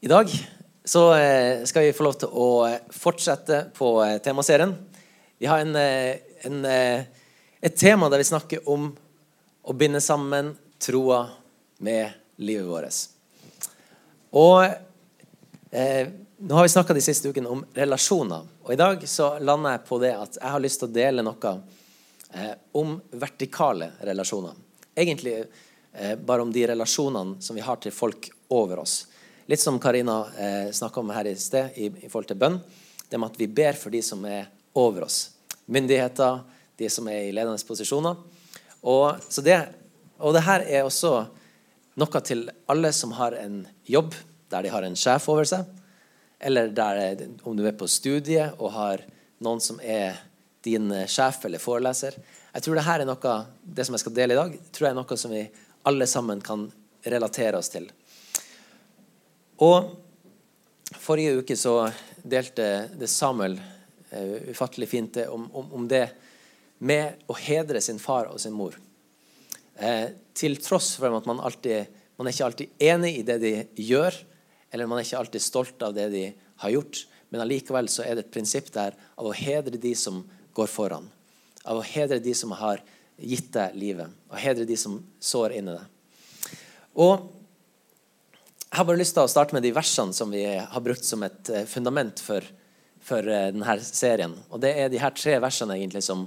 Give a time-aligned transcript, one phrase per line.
[0.00, 0.28] I dag
[0.84, 4.74] så eh, skal vi få lov til å eh, fortsette på eh, temaserien.
[5.38, 8.90] Vi har en, en, et tema der vi snakker om
[9.64, 11.22] å binde sammen troa
[11.80, 13.00] med livet vårt.
[14.36, 14.66] Og
[15.72, 16.12] eh,
[16.44, 18.44] nå har vi snakka de siste ukene om relasjoner.
[18.68, 21.24] Og i dag så lander jeg på det at jeg har lyst til å dele
[21.24, 21.56] noe
[22.36, 24.60] eh, om vertikale relasjoner.
[24.92, 29.06] Egentlig eh, bare om de relasjonene som vi har til folk over oss.
[29.46, 32.58] Litt som Karina eh, snakka om her i sted i, i, forhold til bønn.
[33.06, 35.18] Det med at vi ber for de som er over oss.
[35.70, 36.40] Myndigheter,
[36.76, 38.18] de som er i ledende posisjoner.
[38.82, 39.58] Og, det,
[40.18, 41.12] og det her er også
[41.96, 44.16] noe til alle som har en jobb
[44.50, 45.62] der de har en sjef over seg.
[46.42, 49.04] Eller der, om du er på studiet og har
[49.46, 50.18] noen som er
[50.66, 52.18] din sjef eller foreleser.
[52.50, 54.96] Jeg tror det her er noe, det som jeg skal dele i dag, tror jeg
[54.96, 55.44] er noe som vi
[55.86, 56.66] alle sammen kan
[57.06, 57.86] relatere oss til.
[59.64, 59.88] Og
[61.00, 61.86] forrige uke så
[62.20, 66.10] delte det Samuel uh, ufattelig fint om, om, om, det
[66.78, 68.76] med å hedre sin far og sin mor.
[69.80, 71.88] Uh, til tross for at man, alltid,
[72.20, 74.18] man er ikke alltid enig i det de gjør,
[74.72, 76.26] eller man er ikke alltid stolt av det de
[76.60, 80.20] har gjort, men allikevel så er det et prinsipp der av å hedre de som
[80.56, 81.08] går foran.
[81.64, 82.84] Av å hedre de som har
[83.16, 84.12] gitt deg livet.
[84.28, 86.52] Av å hedre de som sår inni deg.
[87.02, 87.24] Og
[88.66, 91.22] jeg har bare lyst til å starte med de versene som vi har brukt som
[91.22, 92.44] et eh, fundament for,
[93.04, 94.34] for eh, denne serien.
[94.50, 96.26] Og Det er de her tre versene egentlig som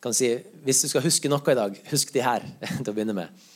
[0.00, 0.30] kan si,
[0.64, 2.46] Hvis du skal huske noe i dag, husk de her
[2.78, 3.48] til å begynne med.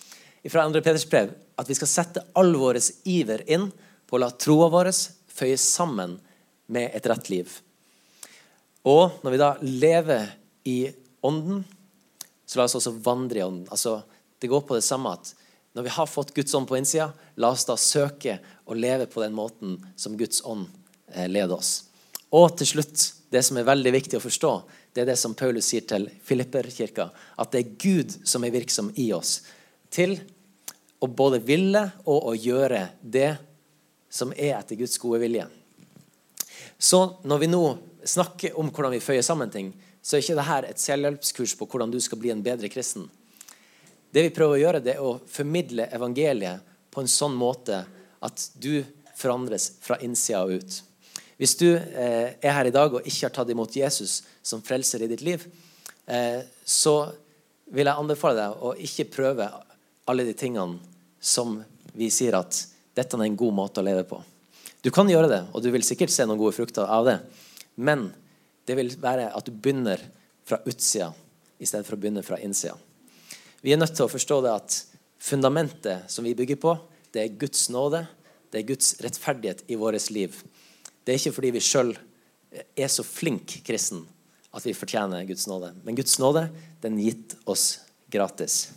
[0.44, 0.82] Fra 2.
[0.84, 2.76] Peters brev at vi skal sette all vår
[3.08, 3.70] iver inn
[4.04, 4.90] på å la troa vår
[5.32, 6.18] føyes sammen
[6.66, 7.54] med et rett liv.
[8.84, 10.34] Og når vi da lever
[10.68, 10.78] i
[11.24, 11.62] Ånden,
[12.44, 13.70] så la oss også vandre i Ånden.
[13.72, 14.02] Altså,
[14.36, 15.32] det går på det samme at
[15.74, 19.22] når vi har fått Guds ånd på innsida, la oss da søke å leve på
[19.22, 20.68] den måten som Guds ånd
[21.12, 21.90] eh, leder oss.
[22.34, 24.52] Og til slutt, det som er veldig viktig å forstå,
[24.94, 28.92] det er det som Paulus sier til Filipperkirka, at det er Gud som er virksom
[29.02, 29.40] i oss
[29.94, 30.16] til
[31.02, 33.34] å både ville og å gjøre det
[34.14, 35.48] som er etter Guds gode vilje.
[36.78, 37.64] Så når vi nå
[38.06, 39.72] snakker om hvordan vi føyer sammen ting,
[40.04, 43.08] så er ikke dette et selvhjelpskurs på hvordan du skal bli en bedre kristen.
[44.14, 46.62] Det vi prøver å gjøre, det er å formidle evangeliet
[46.94, 47.80] på en sånn måte
[48.22, 48.84] at du
[49.18, 50.76] forandres fra innsida og ut.
[51.40, 55.02] Hvis du eh, er her i dag og ikke har tatt imot Jesus som frelser
[55.02, 55.42] i ditt liv,
[56.06, 56.94] eh, så
[57.74, 59.50] vil jeg anbefale deg å ikke prøve
[60.06, 60.78] alle de tingene
[61.18, 61.58] som
[61.98, 62.60] vi sier at
[62.94, 64.20] dette er en god måte å leve på.
[64.84, 67.18] Du kan gjøre det, og du vil sikkert se noen gode frukter av det.
[67.74, 68.12] Men
[68.68, 69.98] det vil være at du begynner
[70.46, 71.10] fra utsida
[71.58, 72.76] i stedet for å begynne fra innsida.
[73.64, 74.74] Vi er nødt til å forstå det at
[75.24, 76.74] fundamentet som vi bygger på,
[77.16, 78.02] det er Guds nåde.
[78.52, 80.36] Det er Guds rettferdighet i vårt liv.
[81.00, 81.94] Det er ikke fordi vi sjøl
[82.52, 84.02] er så flink kristen
[84.54, 85.72] at vi fortjener Guds nåde.
[85.80, 86.44] Men Guds nåde
[86.84, 87.80] den gitt oss
[88.12, 88.68] gratis.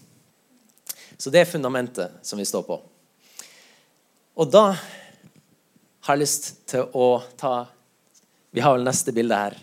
[1.17, 2.79] Så det er fundamentet som vi står på.
[4.39, 7.67] Og da har jeg lyst til å ta
[8.55, 9.53] Vi har vel neste bilde her.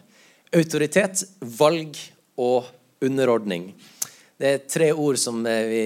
[0.54, 1.96] Autoritet, valg
[2.38, 2.68] og
[3.02, 3.72] underordning.
[4.34, 5.82] Det er tre ord som eh, vi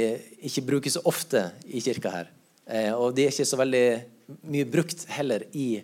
[0.49, 2.31] ikke bruker så ofte i kirka her.
[2.65, 3.85] Eh, og de er ikke så veldig
[4.49, 5.83] mye brukt heller i,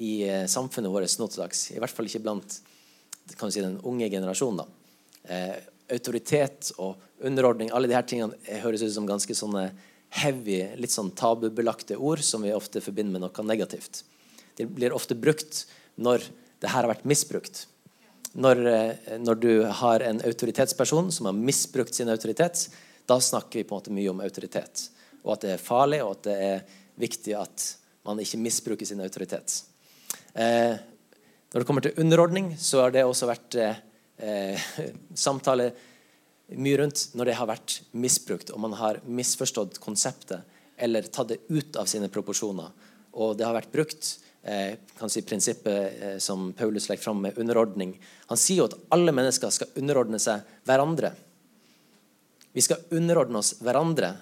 [0.00, 1.66] i eh, samfunnet vårt nå til dags.
[1.74, 4.72] I hvert fall ikke blant si, den unge generasjonen.
[5.90, 6.96] Autoritet og
[7.26, 9.68] underordning, alle disse tingene høres ut som ganske sånne
[10.22, 14.04] heavy, litt sånn tabubelagte ord som vi ofte forbinder med noe negativt.
[14.56, 15.64] De blir ofte brukt
[15.98, 16.24] når
[16.62, 17.66] det her har vært misbrukt
[18.36, 22.68] når, eh, når, du har en autoritetsperson som har misbrukt sin autoritet,
[23.08, 24.88] da snakker vi på en måte mye om autoritet.
[25.24, 27.66] Og at det er farlig, og at det er viktig at
[28.06, 29.62] man ikke misbruker sin autoritet.
[30.34, 30.76] Eh,
[31.52, 34.66] når det kommer til underordning, så har det også vært eh,
[35.26, 35.70] samtale
[36.56, 40.44] mye rundt når det har vært misbrukt, og man har misforstått konseptet
[40.76, 42.68] eller tatt det ut av sine proporsjoner.
[43.16, 44.25] Og det har vært brukt Eh,
[44.98, 47.96] kan si prinsippet eh, som Paulus legger fram med underordning.
[48.26, 51.10] Han sier jo at alle mennesker skal underordne seg hverandre.
[52.54, 54.12] Vi skal underordne oss hverandre.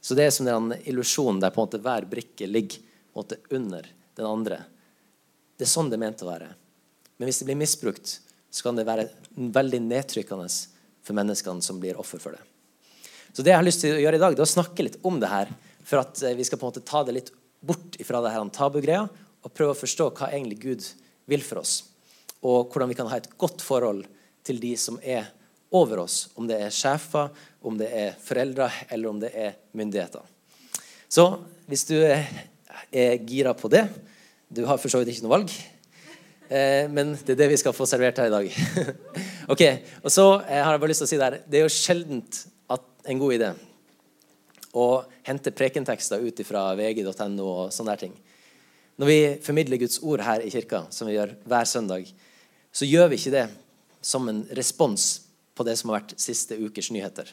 [0.00, 3.20] Så det er som en illusjonen der på en måte hver brikke ligger på en
[3.20, 4.62] måte under den andre.
[5.56, 6.48] Det er sånn det er ment å være.
[7.16, 8.16] Men hvis det blir misbrukt,
[8.50, 10.48] så kan det være veldig nedtrykkende
[11.04, 12.40] for menneskene som blir offer for det.
[13.36, 14.98] Så det jeg har lyst til å gjøre i dag, det er å snakke litt
[15.04, 15.52] om det her,
[15.84, 17.32] for at eh, vi skal på en måte ta det litt
[17.66, 19.04] bort fra det her tabugreia
[19.46, 20.86] og prøve å forstå hva egentlig Gud
[21.30, 21.78] vil for oss.
[22.42, 24.02] Og hvordan vi kan ha et godt forhold
[24.46, 25.28] til de som er
[25.74, 26.26] over oss.
[26.38, 27.30] Om det er sjefer,
[27.66, 30.22] om det er foreldre, eller om det er myndigheter.
[31.08, 31.28] Så
[31.70, 33.86] hvis du er gira på det,
[34.46, 35.52] Du har for så vidt ikke noe valg.
[36.46, 38.46] Eh, men det er det vi skal få servert her i dag.
[39.52, 39.62] ok,
[40.06, 42.38] og så eh, har jeg bare lyst til å si der, Det er jo sjeldent
[43.10, 43.48] en god idé
[44.76, 44.86] å
[45.26, 48.14] hente prekentekster ut fra vg.no og sånne ting.
[48.96, 52.08] Når vi formidler Guds ord her i kirka, som vi gjør hver søndag,
[52.72, 53.46] så gjør vi ikke det
[54.00, 55.26] som en respons
[55.56, 57.32] på det som har vært siste ukers nyheter.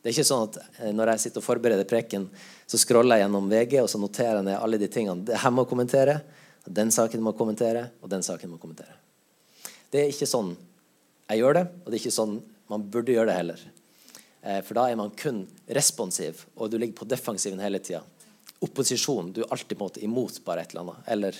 [0.00, 2.26] Det er ikke sånn at eh, Når jeg sitter og forbereder preken,
[2.68, 5.52] så scroller jeg gjennom VG og så noterer jeg ned alle de tingene det her
[5.52, 6.20] må kommentere,
[6.64, 8.96] den saken må kommentere, og den saken må kommentere.
[9.90, 10.54] Det er ikke sånn
[11.30, 12.38] jeg gjør det, og det er ikke sånn
[12.70, 13.60] man burde gjøre det heller.
[14.42, 18.02] Eh, for da er man kun responsiv, og du ligger på defensiven hele tida.
[18.60, 19.32] Opposisjon.
[19.32, 21.06] Du er alltid på en måte imot bare et eller annet.
[21.14, 21.38] Eller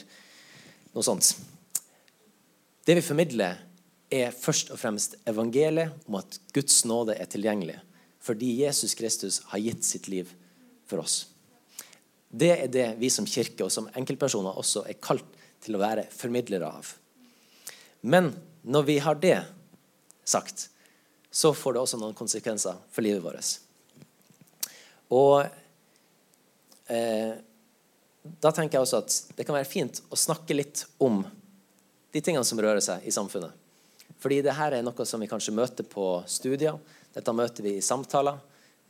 [0.94, 1.34] noe sånt.
[2.86, 3.66] Det vi formidler,
[4.10, 7.76] er først og fremst evangeliet om at Guds nåde er tilgjengelig
[8.20, 10.28] fordi Jesus Kristus har gitt sitt liv
[10.90, 11.22] for oss.
[12.28, 15.24] Det er det vi som kirke og som enkeltpersoner også er kalt
[15.64, 16.90] til å være formidlere av.
[18.04, 18.28] Men
[18.60, 19.38] når vi har det
[20.28, 20.68] sagt,
[21.32, 23.56] så får det også noen konsekvenser for livet vårt.
[25.16, 25.48] Og
[26.90, 27.38] eh,
[28.20, 31.22] da tenker jeg også at det kan være fint å snakke litt om
[32.10, 33.54] de tingene som rører seg i samfunnet.
[34.20, 36.76] Fordi det her er noe som vi kanskje møter på studier.
[37.14, 38.40] Dette møter vi i samtaler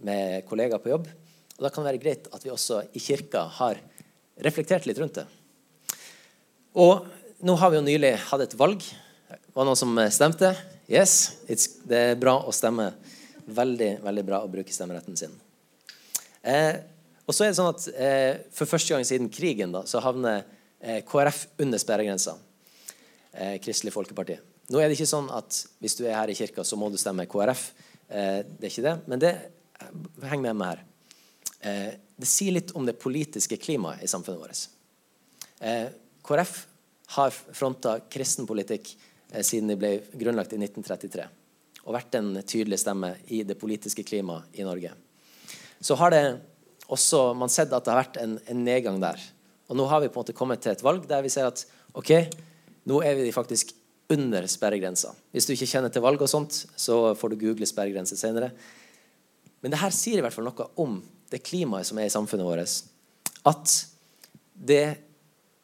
[0.02, 1.06] med kollegaer på jobb.
[1.58, 3.78] Og Da kan det være greit at vi også i kirka har
[4.40, 5.26] reflektert litt rundt det.
[6.74, 7.06] Og
[7.44, 8.82] nå har vi jo nylig hatt et valg.
[9.28, 10.54] Var det noen som stemte?
[10.90, 11.44] Yes.
[11.46, 12.90] det er bra å stemme.
[13.50, 15.32] Veldig, veldig bra å bruke stemmeretten sin.
[16.42, 16.80] Eh,
[17.30, 20.42] og så er det sånn at eh, For første gang siden krigen da, så havner
[20.82, 22.34] eh, KrF under sperregrensa.
[23.30, 24.40] Eh, Kristelig Folkeparti.
[24.70, 26.98] Nå er det ikke sånn at hvis du er her i kirka, så må du
[26.98, 27.68] stemme KrF.
[28.10, 28.96] Eh, det er ikke det.
[29.06, 29.34] Men det
[30.30, 30.84] heng med meg her.
[31.60, 31.90] Eh,
[32.20, 34.66] det sier litt om det politiske klimaet i samfunnet vårt.
[35.60, 35.86] Eh,
[36.26, 36.54] KrF
[37.16, 38.94] har fronta kristen politikk
[39.32, 41.26] eh, siden de ble grunnlagt i 1933
[41.80, 44.92] og vært en tydelig stemme i det politiske klimaet i Norge.
[45.80, 46.24] Så har det
[46.90, 49.20] også man sett at det har vært en, en, nedgang der.
[49.70, 51.62] Og nå har vi på en måte kommet til et valg der vi ser at
[51.96, 52.12] ok,
[52.90, 53.74] nå er vi faktisk
[54.10, 55.12] under sperregrensa.
[55.30, 58.50] Hvis du ikke kjenner til valg og sånt, så får du google sperregrense senere.
[59.62, 60.98] Men det her sier i hvert fall noe om
[61.30, 62.80] det klimaet som er i samfunnet vårt,
[63.46, 63.76] at
[64.60, 64.98] det er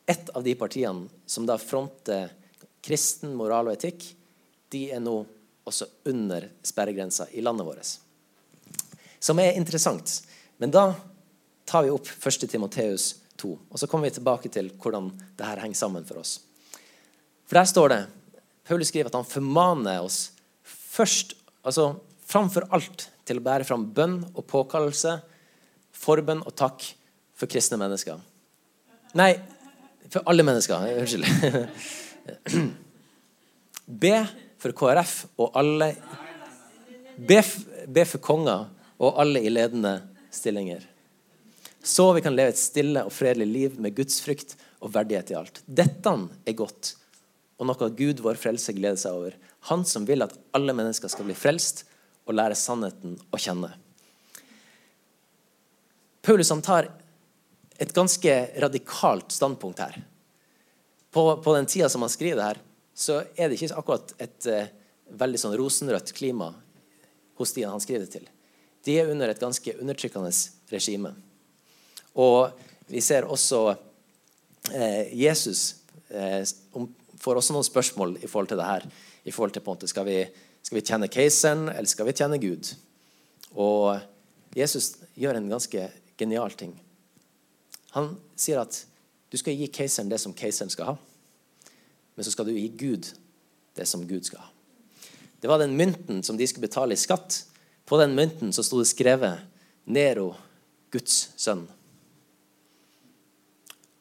[0.06, 2.30] et av de partiene som da fronter
[2.86, 4.04] kristen moral og etikk,
[4.70, 5.18] de er nå
[5.66, 7.96] også under sperregrensa i landet vårt.
[9.18, 10.20] Som er interessant.
[10.62, 10.84] Men da
[11.66, 12.46] tar vi opp 1.
[12.50, 13.52] Timoteus 2.
[13.70, 16.38] Og så kommer vi tilbake til hvordan det her henger sammen for oss.
[17.46, 18.02] For der står det
[18.66, 20.32] Paulus skriver at han formaner oss
[20.66, 21.92] først, altså
[22.26, 25.16] framfor alt, til å bære fram bønn og påkallelse
[25.96, 26.84] forbønn og takk
[27.36, 28.18] for kristne mennesker.
[29.18, 29.32] Nei,
[30.12, 30.86] for alle mennesker.
[31.02, 31.26] Unnskyld.
[34.02, 34.14] Be
[34.62, 35.92] for KrF og alle
[37.16, 37.40] be,
[38.04, 38.66] for konger
[38.98, 39.98] og alle i ledende
[40.34, 40.82] stillinger.
[41.86, 45.36] Så vi kan leve et stille og fredelig liv med Guds frykt og verdighet i
[45.38, 45.60] alt.
[45.66, 46.12] Dette
[46.42, 46.96] er godt,
[47.60, 49.36] og noe Gud, vår frelse, gleder seg over.
[49.70, 51.84] Han som vil at alle mennesker skal bli frelst
[52.26, 53.70] og lære sannheten å kjenne.
[56.26, 56.88] Paulus han tar
[57.78, 60.00] et ganske radikalt standpunkt her.
[61.14, 62.60] På, på den tida som han skriver det her,
[62.98, 64.66] så er det ikke akkurat et uh,
[65.22, 66.50] veldig sånn rosenrødt klima
[67.38, 68.26] hos de han skriver det til.
[68.86, 70.34] De er under et ganske undertrykkende
[70.72, 71.14] regime.
[72.16, 72.50] Og
[72.88, 73.60] vi ser også
[74.72, 75.76] eh, Jesus
[76.08, 76.42] eh,
[77.20, 78.86] får også noen spørsmål i forhold til det her.
[79.26, 80.20] I forhold til på en måte, skal vi,
[80.62, 82.72] skal vi tjene keiseren, eller skal vi tjene Gud?
[83.56, 83.98] Og
[84.56, 86.76] Jesus gjør en ganske genial ting.
[87.96, 88.78] Han sier at
[89.32, 90.96] du skal gi keiseren det som keiseren skal ha.
[92.16, 93.10] Men så skal du gi Gud
[93.76, 94.52] det som Gud skal ha.
[95.40, 97.42] Det var den mynten som de skulle betale i skatt.
[97.86, 99.44] På den mynten så sto det skrevet
[99.86, 100.34] 'Nero,
[100.90, 101.68] Guds sønn'.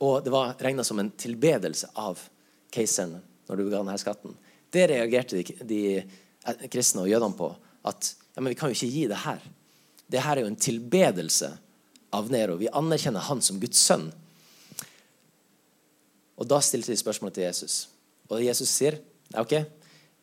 [0.03, 2.19] Og det var regna som en tilbedelse av
[2.73, 4.35] keiseren når du ga denne skatten.
[4.73, 7.51] Det reagerte de, de kristne og jødene på.
[7.85, 9.43] At ja, men vi kan jo ikke gi det her.
[10.11, 11.51] Det her er jo en tilbedelse
[12.15, 12.57] av Nero.
[12.59, 14.09] Vi anerkjenner han som Guds sønn.
[16.35, 17.75] Og Da stilte de spørsmålet til Jesus.
[18.29, 18.99] Og Jesus sier
[19.37, 19.61] ok,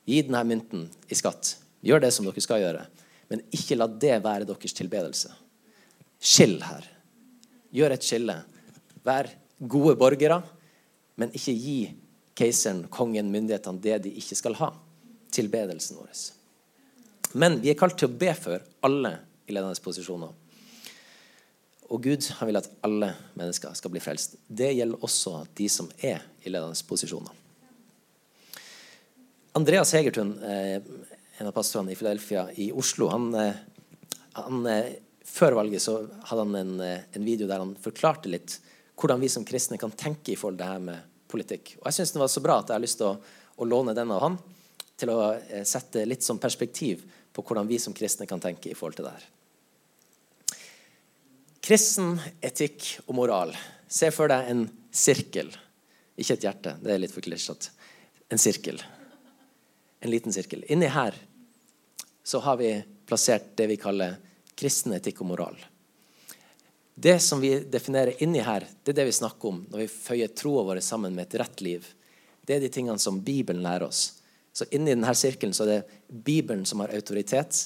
[0.04, 1.56] gi denne mynten i skatt.
[1.82, 2.84] Gjør det som dere skal gjøre.
[3.32, 5.32] Men ikke la det være deres tilbedelse.
[6.22, 6.84] Skill her.
[7.72, 8.36] Gjør et skille.
[9.02, 9.30] Vær
[9.68, 10.40] gode borgere,
[11.20, 11.78] men ikke gi
[12.38, 14.72] keiseren, kongen, myndighetene det de ikke skal ha.
[15.32, 16.22] Tilbedelsen vår.
[17.38, 19.14] Men vi er kalt til å be for alle
[19.48, 20.32] i ledende posisjoner.
[21.92, 24.38] Og Gud han vil at alle mennesker skal bli frelst.
[24.48, 27.32] Det gjelder også de som er i ledende posisjoner.
[29.58, 30.80] Andreas Hegertun, eh,
[31.38, 33.58] en av pastorene i Philadelphia i Oslo, han, eh,
[34.32, 38.58] han, eh, før valget så hadde han en, en, video der han forklarte litt
[39.02, 41.76] hvordan vi som kristne kan tenke i forhold til det her med politikk.
[41.80, 43.16] Og Jeg syns den var så bra at jeg har lyst til å,
[43.56, 44.38] å låne den av han
[45.00, 45.18] til å
[45.66, 49.14] sette litt sånn perspektiv på hvordan vi som kristne kan tenke i forhold til det
[49.16, 49.28] her.
[51.62, 53.54] Kristen etikk og moral.
[53.88, 55.50] Se for deg en sirkel.
[56.18, 57.72] Ikke et hjerte, det er litt for klisjete.
[58.32, 58.80] En sirkel.
[60.02, 60.64] En liten sirkel.
[60.72, 61.16] Inni her
[62.22, 62.74] så har vi
[63.06, 64.18] plassert det vi kaller
[64.58, 65.58] kristen etikk og moral.
[66.94, 70.32] Det som vi definerer inni her, det er det vi snakker om når vi føyer
[70.36, 71.86] troa vår sammen med et rett liv.
[72.44, 74.20] Det er de tingene som Bibelen lærer oss.
[74.52, 77.56] Så inni denne sirkelen så er det Bibelen som har autoritet.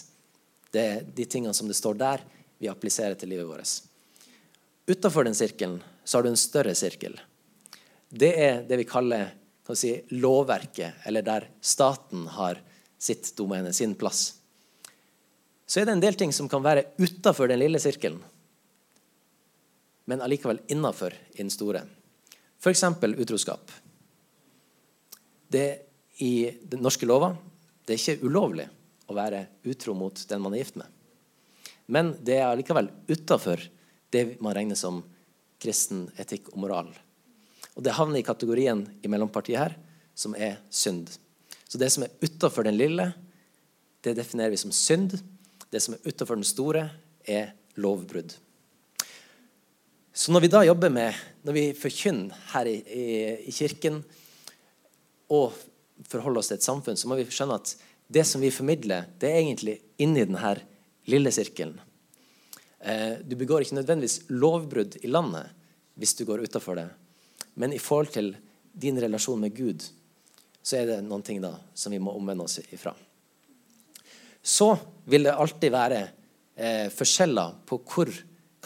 [0.71, 2.23] Det er de tingene som det står der,
[2.59, 3.73] vi appliserer til livet vårt.
[4.87, 7.19] Utafor den sirkelen så har du en større sirkel.
[8.09, 9.33] Det er det vi kaller
[9.75, 12.61] si, lovverket, eller der staten har
[12.99, 14.37] sitt domene, sin plass.
[15.67, 18.21] Så er det en del ting som kan være utafor den lille sirkelen,
[20.07, 21.83] men allikevel innafor i den store.
[22.63, 22.85] F.eks.
[23.03, 23.71] utroskap.
[25.49, 25.69] Det
[26.23, 27.35] i den norske lova
[27.87, 28.67] det er ikke ulovlig
[29.07, 30.87] å være utro mot den man er gift med.
[31.87, 33.61] Men det er allikevel utafor
[34.11, 35.03] det man regner som
[35.63, 36.89] kristen etikk og moral.
[37.77, 39.77] Og Det havner i kategorien i mellompartiet her,
[40.15, 41.13] som er synd.
[41.69, 43.13] Så det som er utafor den lille,
[44.01, 45.19] det definerer vi som synd.
[45.71, 46.89] Det som er utafor den store,
[47.27, 48.33] er lovbrudd.
[50.17, 53.09] Så når vi da jobber med, når vi forkynner her i, i,
[53.51, 53.99] i kirken
[55.29, 55.53] og
[56.09, 57.75] forholder oss til et samfunn, så må vi skjønne at
[58.09, 60.55] det som vi formidler, det er egentlig inni denne
[61.11, 61.77] lille sirkelen.
[62.81, 65.53] Eh, du begår ikke nødvendigvis lovbrudd i landet
[66.01, 66.87] hvis du går utafor det.
[67.61, 68.31] Men i forhold til
[68.73, 69.85] din relasjon med Gud
[70.63, 72.95] så er det noen ting da som vi må omvende oss ifra.
[74.43, 74.71] Så
[75.11, 76.01] vil det alltid være
[76.55, 78.13] eh, forskjeller på hvor,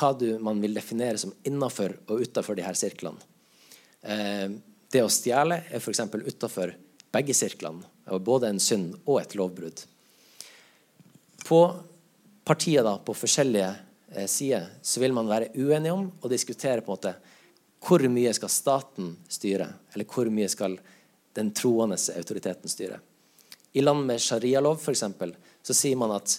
[0.00, 3.20] hva du, man vil definere som innafor og utafor de her sirklene.
[4.02, 4.48] Eh,
[4.90, 6.02] det å stjele er f.eks.
[6.24, 6.74] utafor
[7.12, 7.84] begge sirklene.
[8.24, 9.84] Både en synd og et lovbrudd.
[11.46, 11.60] På
[12.48, 13.70] partier da, på forskjellige
[14.12, 17.14] Eh, sider så vil man være uenige om og diskutere på en måte
[17.80, 20.74] hvor mye skal staten styre, eller hvor mye skal
[21.36, 22.98] den troende autoriteten styre.
[23.72, 26.34] I land med sharialov eksempel, så sier man at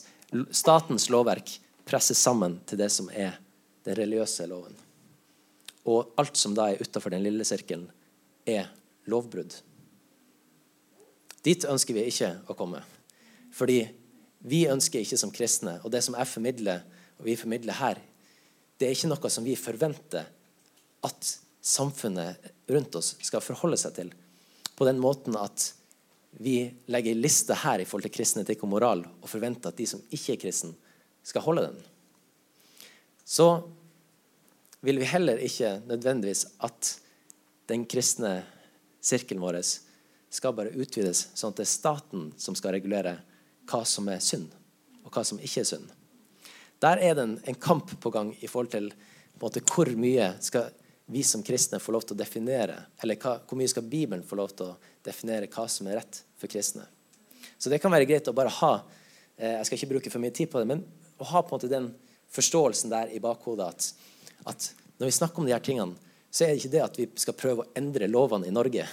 [0.52, 1.54] statens lovverk
[1.88, 3.40] presses sammen til det som er
[3.86, 4.76] den religiøse loven.
[5.90, 7.88] Og alt som da er utafor den lille sirkelen,
[8.46, 8.70] er
[9.10, 9.56] lovbrudd.
[11.42, 12.84] Dit ønsker vi ikke å komme.
[13.54, 13.84] Fordi
[14.46, 16.84] vi ønsker ikke som kristne, og det som jeg formidler
[17.20, 18.00] og vi formidler her,
[18.78, 20.26] det er ikke noe som vi forventer
[21.06, 24.10] at samfunnet rundt oss skal forholde seg til.
[24.78, 25.68] På den måten at
[26.42, 29.78] vi legger en liste her i forhold til kristen etikk og moral og forventer at
[29.78, 30.74] de som ikke er kristne,
[31.22, 31.82] skal holde den.
[33.32, 33.48] Så
[34.84, 36.98] vil vi heller ikke nødvendigvis at
[37.72, 38.42] den kristne
[39.00, 39.62] sirkelen vår
[40.32, 43.22] skal bare utvides, sånn at det er staten som skal regulere
[43.72, 44.50] hva som er synd,
[45.06, 45.88] og hva som ikke er synd.
[46.84, 48.92] Der er det en, kamp på gang i forhold til
[49.40, 50.72] måte, hvor mye skal
[51.12, 54.40] vi som kristne få lov til å definere, eller hva, hvor mye skal Bibelen få
[54.40, 56.88] lov til å definere hva som er rett for kristne.
[57.56, 58.72] Så det kan være greit å bare ha
[59.38, 60.84] eh, Jeg skal ikke bruke for mye tid på det, men
[61.22, 61.94] å ha på en måte den
[62.32, 63.88] forståelsen der i bakhodet at,
[64.48, 65.98] at når vi snakker om de her tingene,
[66.32, 68.86] så er det ikke det at vi skal prøve å endre lovene i Norge.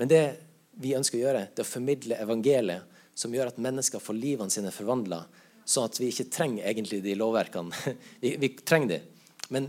[0.00, 0.22] Men det
[0.80, 4.52] vi ønsker å gjøre, det er å formidle evangeliet som gjør at mennesker får livene
[4.52, 5.24] sine forvandla
[5.66, 7.74] Sånn at vi ikke trenger egentlig de lovverkene.
[8.22, 8.98] Vi, vi trenger de,
[9.50, 9.64] men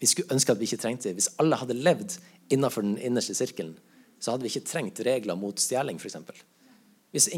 [0.00, 1.18] vi skulle ønske at vi ikke trengte de.
[1.18, 2.16] Hvis alle hadde levd
[2.52, 3.74] innenfor den innerste sirkelen,
[4.20, 6.16] så hadde vi ikke trengt regler mot stjeling, f.eks.
[7.12, 7.28] Hvis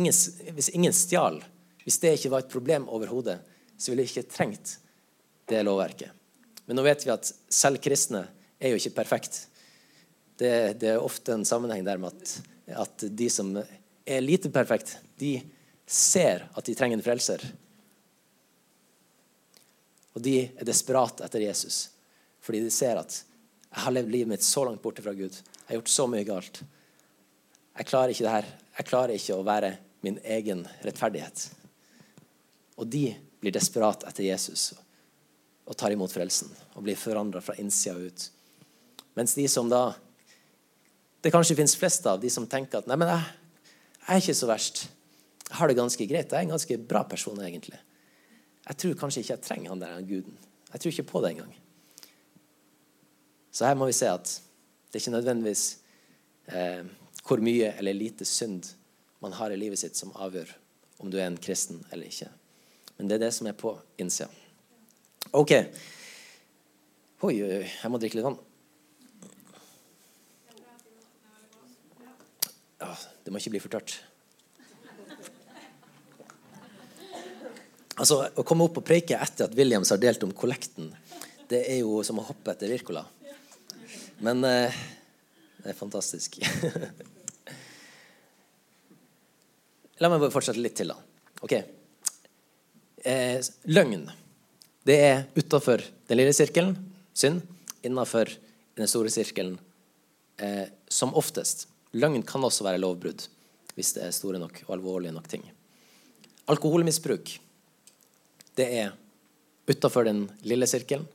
[0.55, 1.41] hvis ingen stjal,
[1.83, 3.41] hvis det ikke var et problem overhodet,
[3.79, 4.79] så ville vi ikke trengt
[5.51, 6.11] det lovverket.
[6.67, 8.25] Men nå vet vi at selv kristne
[8.59, 9.45] er jo ikke perfekt.
[10.37, 12.33] Det, det er ofte en sammenheng der med at,
[12.87, 15.39] at de som er lite perfekt, de
[15.87, 17.43] ser at de trenger en frelser.
[20.17, 21.87] Og de er desperate etter Jesus.
[22.43, 23.21] Fordi de ser at
[23.77, 25.35] jeg har levd livet mitt så langt borte fra Gud.
[25.35, 26.63] Jeg har gjort så mye galt.
[27.77, 28.51] Jeg klarer ikke det her.
[28.79, 29.73] Jeg klarer ikke å være
[30.07, 31.49] min egen rettferdighet.
[32.81, 34.73] Og de blir desperat etter Jesus
[35.67, 38.29] og tar imot frelsen og blir forandra fra innsida ut.
[39.19, 39.95] Mens de som da
[41.25, 43.23] Det kanskje finnes flest av de som tenker at nei, men jeg,
[43.97, 44.83] jeg er ikke så verst.
[45.49, 46.31] Jeg har det ganske greit.
[46.31, 47.81] Jeg er en ganske bra person, egentlig.
[48.69, 50.37] Jeg tror kanskje ikke jeg trenger han der guden.
[50.71, 51.57] Jeg tror ikke på det engang.
[53.51, 55.65] Så her må vi se at det er ikke nødvendigvis
[56.53, 56.87] eh,
[57.27, 58.71] hvor mye eller lite synd
[59.25, 60.53] man har i livet sitt, som avgjør
[61.03, 62.29] om du er en kristen eller ikke.
[62.97, 64.29] Men det er det som er på innsida.
[65.37, 65.53] OK.
[67.27, 67.65] Oi, oi, oi.
[67.69, 68.39] Jeg må drikke litt vann.
[72.81, 72.93] Ja,
[73.25, 73.97] det må ikke bli for tørt.
[77.97, 80.91] Altså, Å komme opp og preike etter at Williams har delt om kollekten,
[81.49, 83.05] det er jo som å hoppe etter Wirkola.
[84.25, 84.77] Men eh,
[85.63, 86.39] det er fantastisk.
[90.01, 90.99] La meg bare fortsette litt til, da.
[91.41, 91.55] Ok.
[93.07, 93.39] Eh,
[93.71, 94.09] løgn.
[94.83, 96.73] Det er utafor den lille sirkelen,
[97.15, 97.45] synd.
[97.87, 98.33] Innafor
[98.75, 99.61] den store sirkelen,
[100.43, 101.69] eh, som oftest.
[101.95, 103.29] Løgn kan også være lovbrudd
[103.77, 105.45] hvis det er store nok og alvorlige nok ting.
[106.51, 107.31] Alkoholmisbruk,
[108.59, 108.97] det er
[109.71, 111.07] utafor den lille sirkelen.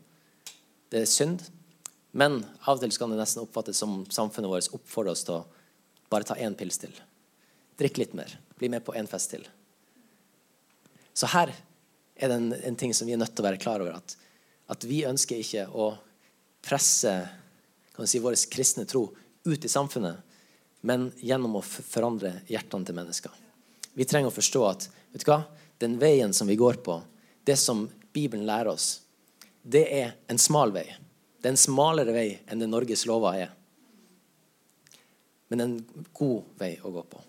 [0.92, 1.42] Det er synd.
[2.14, 5.46] Men av og til kan det nesten oppfattes som samfunnet vårt oppfordrer oss til å
[6.12, 6.96] bare ta én pils til.
[7.80, 8.32] Drikk litt mer.
[8.56, 9.44] Bli med på én fest til.
[11.14, 11.52] Så her
[12.22, 13.98] er det en, en, ting som vi er nødt til å være klar over.
[13.98, 14.16] At,
[14.72, 15.92] at vi ønsker ikke å
[16.62, 17.14] presse
[18.06, 19.08] si, vår kristne tro
[19.44, 20.22] ut i samfunnet,
[20.86, 23.34] men gjennom å forandre hjertene til mennesker.
[23.98, 25.42] Vi trenger å forstå at vet du hva?
[25.82, 27.02] den veien som vi går på,
[27.44, 29.02] det som Bibelen lærer oss,
[29.62, 30.86] det er en smal vei.
[31.42, 33.54] Det er en smalere vei enn det Norges lover er.
[35.50, 35.74] Men en
[36.14, 37.22] god vei å gå på.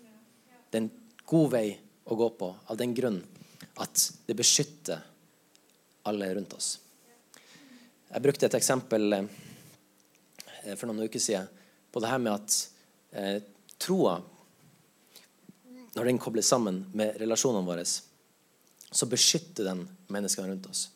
[0.69, 0.91] Det er en
[1.29, 1.67] god vei
[2.05, 3.19] å gå på av den grunn
[3.81, 5.01] at det beskytter
[6.09, 6.77] alle rundt oss.
[8.13, 11.49] Jeg brukte et eksempel eh, for noen uker siden
[11.93, 12.57] på det her med at
[13.17, 13.39] eh,
[13.81, 14.19] troa,
[15.93, 20.87] når den kobles sammen med relasjonene våre, så beskytter den menneskene rundt oss.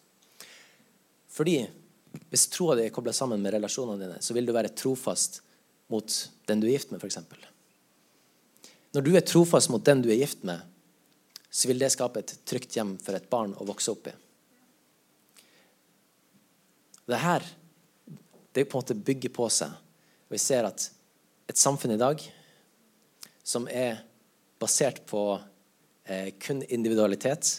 [1.34, 1.60] Fordi
[2.32, 5.42] hvis troa di er kobla sammen med relasjonene dine, så vil du være trofast
[5.92, 6.14] mot
[6.50, 7.20] den du er gift med, f.eks.
[8.96, 10.64] Når du er trofast mot den du er gift med,
[11.58, 14.14] så vil det skape et trygt hjem for et barn å vokse opp i.
[17.08, 17.46] Det her
[18.54, 19.74] det på en måte bygger på seg.
[20.28, 20.90] Og vi ser at
[21.50, 22.22] et samfunn i dag
[23.48, 24.04] som er
[24.60, 25.22] basert på
[26.06, 27.52] eh, kun individualitet,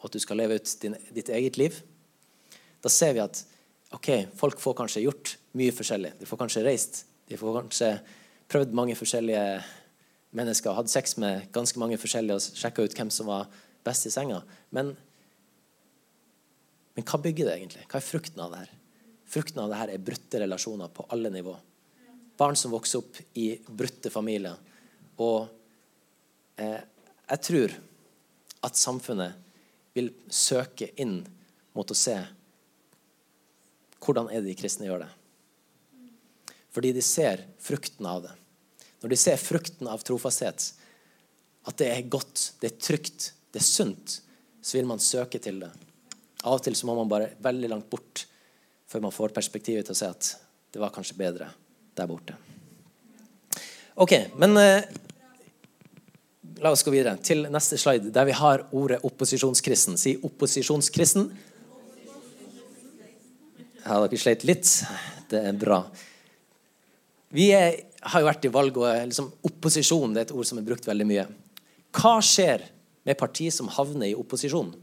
[0.00, 1.76] og at du skal leve ut din, ditt eget liv,
[2.82, 3.42] da ser vi at
[3.96, 6.14] ok, folk får kanskje gjort mye forskjellig.
[6.20, 7.04] De får kanskje reist.
[7.28, 7.92] De får kanskje
[8.52, 9.44] prøvd mange forskjellige
[10.30, 10.74] mennesker.
[10.74, 13.50] hadde sex med ganske mange forskjellige og sjekka ut hvem som var
[13.86, 14.42] best i senga.
[14.74, 14.94] Men,
[16.96, 17.86] men hva bygger det egentlig?
[17.86, 18.74] Hva er frukten av det her?
[19.26, 21.56] Frukten av det her er brutte relasjoner på alle nivå.
[22.36, 24.58] Barn som vokser opp i brutte familier.
[25.22, 25.46] Og
[26.60, 26.80] eh,
[27.26, 27.76] jeg tror
[28.66, 29.44] at samfunnet
[29.96, 31.20] vil søke inn
[31.76, 32.16] mot å se
[34.04, 35.12] hvordan er det de kristne gjør det.
[36.76, 38.34] Fordi de ser frukten av det.
[39.06, 40.64] Når de ser frukten av trofasthet,
[41.70, 44.16] at det er godt, det er trygt, det er sunt,
[44.58, 45.68] så vil man søke til det.
[46.42, 48.24] Av og til så må man bare veldig langt bort
[48.90, 50.32] før man får perspektivet til å se at
[50.74, 51.46] det var kanskje bedre
[51.94, 52.34] der borte.
[53.94, 54.90] Ok, men eh,
[56.66, 59.94] la oss gå videre til neste slide, der vi har ordet opposisjonskristen.
[60.02, 61.30] Si opposisjonskristen.
[63.86, 64.74] Ja, dere sleit litt.
[65.30, 65.84] Det er bra.
[67.36, 70.60] Vi er, har jo vært i valg, og liksom, opposisjon det er et ord som
[70.60, 71.26] er brukt veldig mye.
[71.96, 72.66] Hva skjer
[73.06, 74.74] med parti som havner i opposisjon?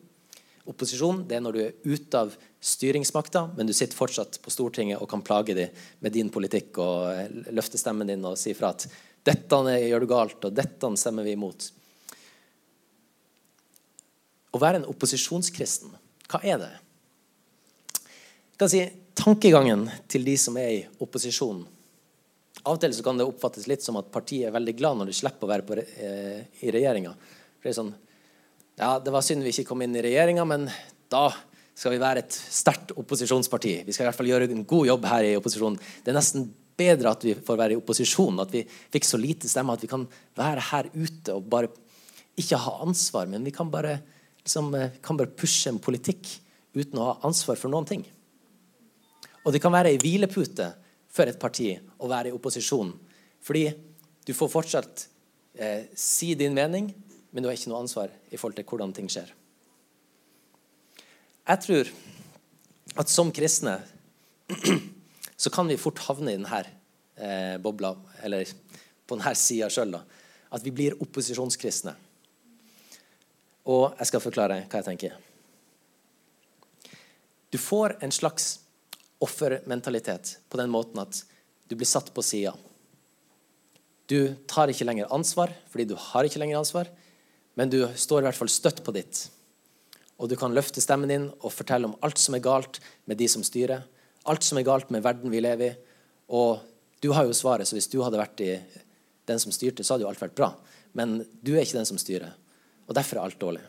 [0.69, 5.01] Opposisjon det er når du er ute av styringsmakta, men du sitter fortsatt på Stortinget
[5.03, 8.71] og kan plage dem med din politikk og eh, løfte stemmen din og si fra
[8.71, 8.87] at
[9.23, 11.71] 'dette gjør du galt', og 'dette stemmer vi imot'.
[14.53, 15.91] Å være en opposisjonskristen,
[16.29, 16.73] hva er det?
[18.53, 18.83] Jeg kan si,
[19.17, 21.63] tankegangen til de som er i opposisjon
[22.63, 25.09] Av og til så kan det oppfattes litt som at partiet er veldig glad når
[25.11, 27.13] de slipper å være på, eh, i regjeringa.
[27.63, 27.93] Det sånn
[28.75, 30.71] Ja, det var synd vi ikke kom inn i regjeringa, men
[31.07, 31.27] da
[31.75, 33.85] skal vi være et sterkt opposisjonsparti.
[33.85, 35.77] Vi skal i hvert fall gjøre en god jobb her i opposisjonen.
[36.01, 36.47] Det er nesten
[36.77, 39.91] bedre at vi får være i opposisjon, at vi fikk så lite stemme at vi
[39.91, 41.69] kan være her ute og bare
[42.39, 43.99] ikke ha ansvar, men vi kan bare,
[44.41, 46.25] liksom, eh, kan bare pushe en politikk
[46.73, 48.05] uten å ha ansvar for noen ting.
[49.45, 50.73] Og det kan være ei hvilepute
[51.13, 51.69] for et parti
[52.01, 52.91] å være i opposisjon.
[53.43, 53.67] Fordi
[54.25, 55.05] du får fortsatt
[55.53, 56.89] eh, si din mening,
[57.31, 59.29] men du har ikke noe ansvar i forhold til hvordan ting skjer.
[61.43, 61.91] Jeg tror
[63.01, 63.75] at som kristne
[65.43, 68.47] så kan vi fort havne i denne eh, bobla, eller
[69.05, 69.97] på denne sida sjøl,
[70.53, 71.93] at vi blir opposisjonskristne.
[73.69, 75.15] Og jeg skal forklare hva jeg tenker.
[77.53, 78.62] Du får en slags
[79.23, 81.23] offermentalitet på den måten at
[81.69, 82.53] du blir satt på sida.
[84.11, 86.89] Du tar ikke lenger ansvar fordi du har ikke lenger ansvar,
[87.55, 89.27] men du står i hvert fall støtt på ditt.
[90.21, 93.27] Og du kan løfte stemmen din og fortelle om alt som er galt med de
[93.31, 93.85] som styrer.
[94.29, 95.73] Alt som er galt med verden vi lever i.
[96.33, 96.61] Og
[97.03, 98.53] du har jo svaret, så hvis du hadde vært i
[99.27, 100.53] den som styrte, så hadde jo alt vært bra.
[100.95, 102.31] Men du er ikke den som styrer.
[102.87, 103.63] Og derfor er alt dårlig.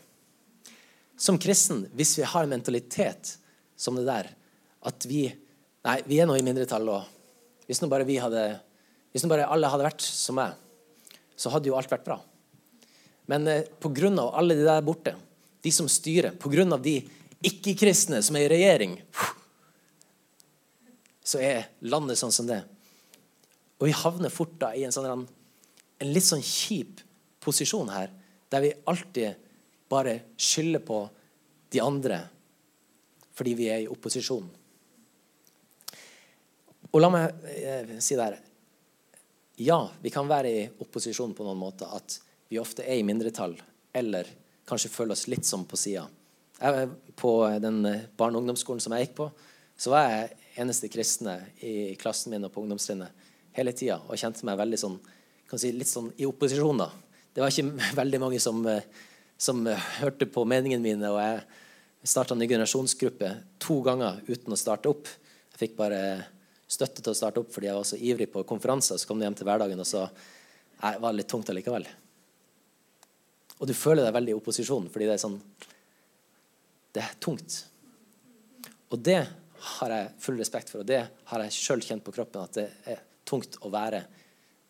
[1.19, 3.35] Som kristen, hvis vi har en mentalitet
[3.79, 4.31] som det der,
[4.85, 5.27] at vi
[5.85, 8.45] Nei, vi er nå i mindretall, og hvis nå bare vi hadde
[9.13, 10.57] Hvis nå bare alle hadde vært som meg,
[11.39, 12.17] så hadde jo alt vært bra.
[13.31, 14.09] Men eh, pga.
[14.27, 15.13] alle de der borte,
[15.63, 16.65] de som styrer, pga.
[16.77, 16.97] de
[17.47, 18.97] ikke-kristne som er i regjering,
[21.23, 22.59] så er landet sånn som det.
[23.79, 26.99] Og vi havner fort da i en, sånn, en litt sånn kjip
[27.39, 28.11] posisjon her,
[28.51, 29.39] der vi alltid
[29.87, 31.05] bare skylder på
[31.71, 32.19] de andre
[33.35, 34.45] fordi vi er i opposisjon.
[36.95, 38.37] Og la meg eh, si der
[39.59, 41.91] Ja, vi kan være i opposisjon på noen måter.
[41.91, 43.55] At vi ofte er i mindretall,
[43.95, 44.27] eller
[44.67, 46.05] kanskje føler oss litt som på sida.
[47.19, 47.81] På den
[48.17, 49.29] barne- og ungdomsskolen som jeg gikk på,
[49.77, 54.01] så var jeg eneste kristne i klassen min og på ungdomstrinnet hele tida.
[54.07, 54.99] Og kjente meg veldig sånn,
[55.55, 56.83] si, litt sånn i opposisjon.
[56.83, 56.91] da.
[57.35, 58.63] Det var ikke veldig mange som,
[59.37, 59.65] som
[59.99, 61.11] hørte på meningene mine.
[61.11, 61.43] Og jeg
[62.15, 65.11] starta en ny generasjonsgruppe to ganger uten å starte opp.
[65.55, 66.01] Jeg fikk bare
[66.67, 68.97] støtte til å starte opp fordi jeg var så ivrig på konferanser.
[68.97, 70.05] Så kom jeg hjem til hverdagen, og så
[70.81, 71.87] nei, var det litt tungt allikevel.
[73.59, 75.39] Og du føler deg veldig i opposisjon fordi det er sånn
[76.95, 77.57] Det er tungt.
[78.93, 79.21] Og det
[79.75, 82.67] har jeg full respekt for, og det har jeg sjøl kjent på kroppen at det
[82.91, 84.03] er tungt å være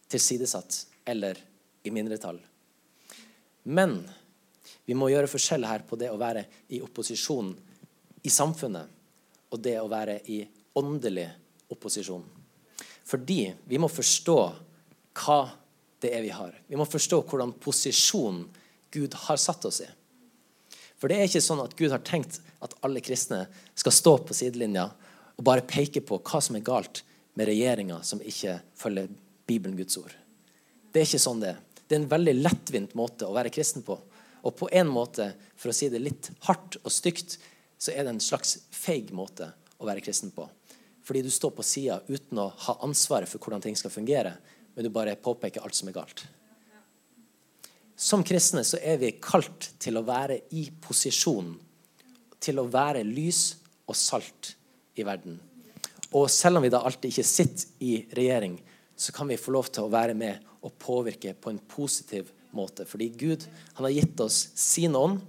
[0.09, 0.77] tilsidesatt
[1.11, 1.37] eller
[1.85, 2.39] i mindretall.
[3.69, 3.99] Men
[4.85, 7.51] vi må gjøre forskjell her på det å være i opposisjon
[8.25, 10.39] i samfunnet og det å være i
[10.79, 11.44] åndelig opposisjon.
[13.05, 14.39] Fordi vi må forstå
[15.21, 15.39] hva
[16.03, 16.53] det er vi har.
[16.67, 18.43] Vi må forstå hvordan posisjon
[18.93, 19.89] Gud har satt oss i.
[20.99, 23.45] For det er ikke sånn at Gud har tenkt at alle kristne
[23.77, 24.87] skal stå på sidelinja
[25.35, 27.03] og bare peke på hva som er galt
[27.35, 29.09] med regjeringa som ikke følger
[29.45, 30.13] Bibelen, Guds ord.
[30.91, 31.59] Det er ikke sånn det er.
[31.85, 33.97] Det er en veldig lettvint måte å være kristen på.
[34.45, 37.37] Og på en måte, for å si det litt hardt og stygt,
[37.77, 40.47] så er det en slags feig måte å være kristen på.
[41.05, 44.33] Fordi du står på sida uten å ha ansvaret for hvordan ting skal fungere,
[44.73, 46.25] men du bare påpeker alt som er galt.
[47.95, 51.53] Som kristne så er vi kalt til å være i posisjon,
[52.43, 53.43] til å være lys
[53.87, 54.55] og salt
[54.99, 55.37] i verden.
[56.15, 58.57] Og selv om vi da alltid ikke sitter i regjering,
[58.95, 62.85] så kan vi få lov til å være med og påvirke på en positiv måte.
[62.87, 65.21] Fordi Gud han har gitt oss sin ånd,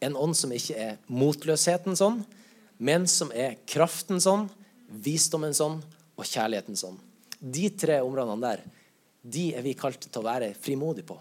[0.00, 2.22] en ånd som ikke er motløshetens ånd,
[2.78, 4.52] men som er kraftens ånd,
[4.88, 5.84] visdommens ånd
[6.18, 6.98] og kjærlighetens ånd.
[7.38, 8.64] De tre områdene der
[9.28, 11.18] de er vi kalt til å være frimodige på.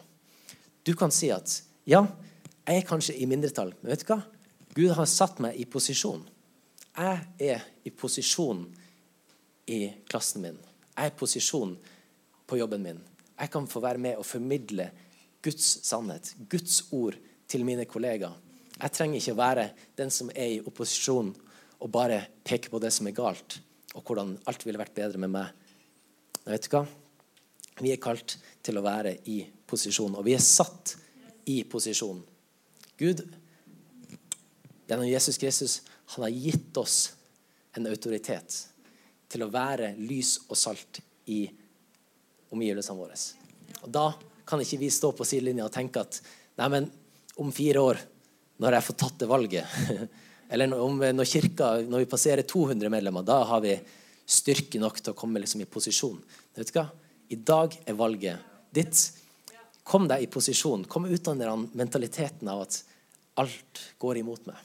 [0.86, 1.52] Du kan si at
[1.88, 2.06] ja,
[2.68, 4.22] jeg er kanskje i mindretall, men vet du hva?
[4.78, 6.22] Gud har satt meg i posisjon.
[6.98, 8.64] Jeg er i posisjon
[9.74, 10.58] i klassen min.
[10.94, 11.76] Jeg er i posisjon
[12.48, 13.02] på jobben min.
[13.38, 14.90] Jeg kan få være med og formidle
[15.44, 18.36] Guds sannhet, Guds ord, til mine kollegaer.
[18.78, 21.32] Jeg trenger ikke være den som er i opposisjon
[21.78, 23.60] og bare peke på det som er galt,
[23.96, 25.52] og hvordan alt ville vært bedre med meg.
[26.44, 26.86] Men vet du hva?
[27.78, 30.96] Vi er kalt til å være i posisjon, og vi er satt
[31.52, 32.24] i posisjon.
[32.98, 33.22] Gud,
[34.88, 35.82] gjennom Jesus Kristus,
[36.16, 36.98] han har gitt oss
[37.78, 38.58] en autoritet
[39.30, 41.44] til å være lys og salt i
[42.56, 43.18] omgivelsene våre.
[43.84, 44.08] Og Da
[44.48, 46.22] kan ikke vi stå på sidelinja og tenke at
[46.58, 46.88] nei, men
[47.38, 48.00] om fire år,
[48.64, 49.76] når jeg får tatt det valget
[50.50, 53.76] Eller om, når kirka, når vi passerer 200 medlemmer, da har vi
[54.28, 56.20] styrke nok til å komme liksom i posisjon.
[56.56, 56.88] Vet du hva?
[57.32, 59.02] I dag er valget ditt.
[59.88, 60.86] Kom deg i posisjon.
[60.88, 62.80] Kom ut av den mentaliteten av at
[63.44, 64.58] alt går imot meg.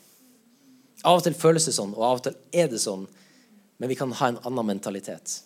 [1.02, 3.08] Av og til føles det sånn, og av og til er det sånn
[3.82, 5.40] men vi kan ha en annen mentalitet.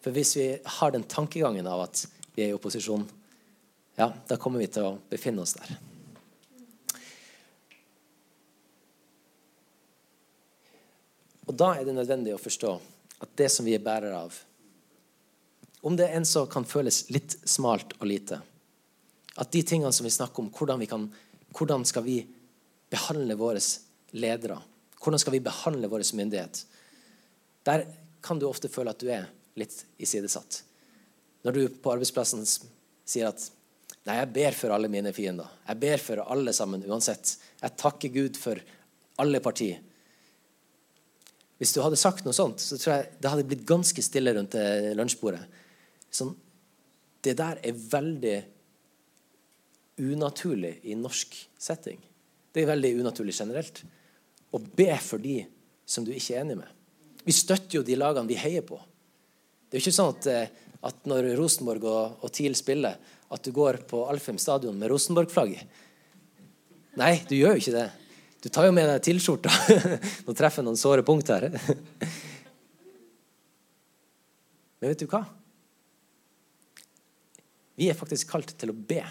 [0.00, 2.04] For hvis vi har den tankegangen av at
[2.36, 3.02] vi er i opposisjon,
[3.98, 5.72] ja, da kommer vi til å befinne oss der.
[11.50, 12.76] Og da er det nødvendig å forstå
[13.24, 14.36] at det som vi er bærere av
[15.82, 18.38] Om det enn så kan føles litt smalt og lite
[19.34, 21.08] At de tingene som vi snakker om, hvordan, vi kan,
[21.56, 22.20] hvordan skal vi
[22.90, 23.62] behandle våre
[24.12, 24.60] ledere?
[25.00, 26.64] Hvordan skal vi behandle vår myndighet?
[27.66, 27.86] Der
[28.20, 30.62] kan du ofte føle at du er litt isidesatt.
[31.46, 33.50] Når du på arbeidsplassen sier at
[34.08, 35.48] Nei, jeg ber for alle mine fiender.
[35.66, 37.34] Jeg ber for alle sammen uansett.
[37.60, 38.56] Jeg takker Gud for
[39.20, 39.82] alle partier.
[41.60, 44.56] Hvis du hadde sagt noe sånt, så tror jeg det hadde blitt ganske stille rundt
[44.96, 45.42] lunsjbordet.
[46.10, 46.32] Sånn,
[47.20, 48.38] det der er veldig
[50.00, 52.00] unaturlig i norsk setting.
[52.50, 53.82] Det er veldig unaturlig generelt.
[54.50, 55.42] Å be for de
[55.84, 56.70] som du ikke er enig med.
[57.26, 58.78] Vi støtter jo de lagene vi heier på.
[59.68, 62.96] Det er jo ikke sånn at, eh, at når Rosenborg og, og TIL spiller,
[63.30, 65.68] at du går på Alfheim stadion med Rosenborg-flagget.
[66.98, 67.86] Nei, du gjør jo ikke det.
[68.40, 69.52] Du tar jo med deg tilskjorta.
[70.26, 71.50] Nå treffer jeg noen såre punkt her.
[74.80, 75.22] Men vet du hva?
[77.80, 79.02] Vi er faktisk kalt til å be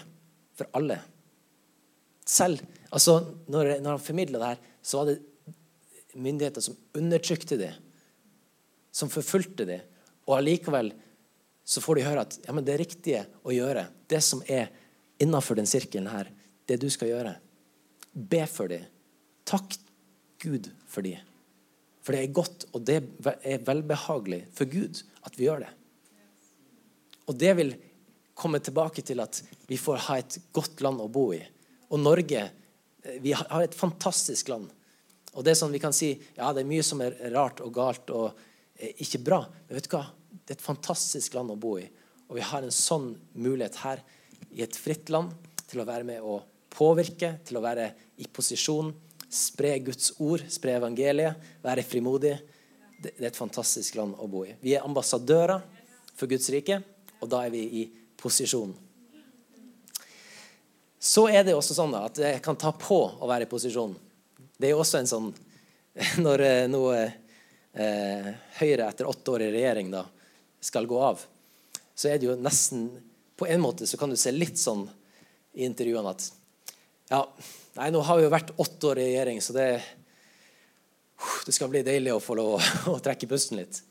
[0.58, 0.98] for alle.
[2.26, 5.20] Selv altså, Når, når han formidla det her, så var det
[6.18, 7.74] myndigheter som undertrykte dem,
[8.90, 9.86] som forfulgte dem.
[10.26, 10.92] Og allikevel
[11.66, 14.72] så får de høre at ja, men det riktige å gjøre, det som er
[15.22, 16.30] innafor den sirkelen her,
[16.66, 17.36] det du skal gjøre.
[18.10, 18.86] Be for dem.
[19.50, 19.76] Takk
[20.40, 21.16] Gud for de.
[22.00, 23.00] For det er godt, og det
[23.44, 25.72] er velbehagelig for Gud at vi gjør det.
[27.28, 27.74] Og det vil
[28.34, 31.40] komme tilbake til at vi får ha et godt land å bo i.
[31.90, 34.70] Og Norge eh, Vi har et fantastisk land.
[35.34, 37.74] Og det er sånn vi kan si ja, det er mye som er rart og
[37.74, 38.30] galt og
[38.78, 39.42] eh, ikke bra.
[39.66, 40.06] Men vet du hva?
[40.30, 41.84] Det er et fantastisk land å bo i.
[42.30, 44.02] Og vi har en sånn mulighet her
[44.54, 45.34] i et fritt land
[45.70, 47.90] til å være med og påvirke, til å være
[48.22, 48.90] i posisjon,
[49.30, 52.34] spre Guds ord, spre evangeliet, være frimodig.
[53.00, 54.56] Det er et fantastisk land å bo i.
[54.60, 55.62] Vi er ambassadører
[56.18, 56.80] for Guds rike,
[57.20, 57.84] og da er vi i
[58.20, 58.74] posisjon.
[61.00, 63.94] Så er det også sånn da, at jeg kan ta på å være i posisjon.
[64.60, 65.30] Det er jo også en sånn
[66.24, 68.26] Når nå noe eh,
[68.60, 70.04] Høyre etter åtte år i regjering da,
[70.60, 71.22] skal gå av,
[71.96, 72.84] så er det jo nesten
[73.40, 74.84] På en måte så kan du se litt sånn
[75.56, 76.28] i intervjuene at
[77.10, 77.24] Ja,
[77.78, 79.68] nei, nå har vi jo vært åtte år i regjering, så det,
[81.46, 82.60] det skal bli deilig å få lov å,
[82.94, 83.82] å trekke pusten litt.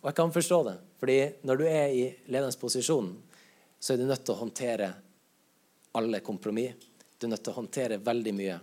[0.00, 0.76] Og jeg kan forstå det.
[1.00, 3.12] fordi når du er i lederens posisjon,
[3.80, 4.92] så er du nødt til å håndtere
[5.96, 6.88] alle kompromiss.
[7.18, 8.58] Du er nødt til å håndtere veldig mye.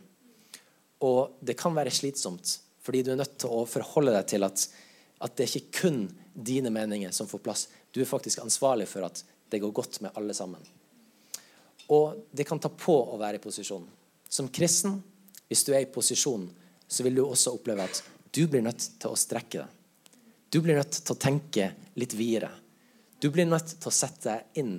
[1.05, 4.63] Og det kan være slitsomt, fordi du er nødt til å forholde deg til at,
[5.21, 5.99] at det er ikke kun
[6.33, 7.67] dine meninger som får plass.
[7.93, 10.61] Du er faktisk ansvarlig for at det går godt med alle sammen.
[11.93, 13.85] Og det kan ta på å være i posisjon.
[14.29, 14.99] Som kristen,
[15.47, 16.47] hvis du er i posisjon,
[16.87, 18.01] så vil du også oppleve at
[18.35, 19.73] du blir nødt til å strekke deg.
[20.49, 22.49] Du blir nødt til å tenke litt videre.
[23.19, 24.77] Du blir nødt til å sette deg inn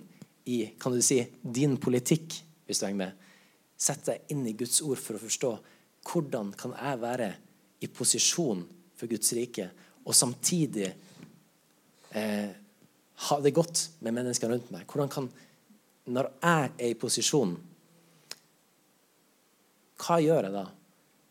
[0.48, 3.26] i kan du si, din politikk, hvis du henger med.
[3.78, 5.50] Sett deg inn i Guds ord for å forstå
[6.08, 7.28] hvordan kan jeg være
[7.84, 8.62] i posisjon
[8.96, 9.68] for Guds rike
[10.08, 10.88] og samtidig
[12.16, 12.48] eh,
[13.28, 14.86] ha det godt med menneskene rundt meg.
[14.88, 15.28] Hvordan kan,
[16.08, 17.52] når jeg er i posisjon,
[19.98, 20.64] hva gjør jeg da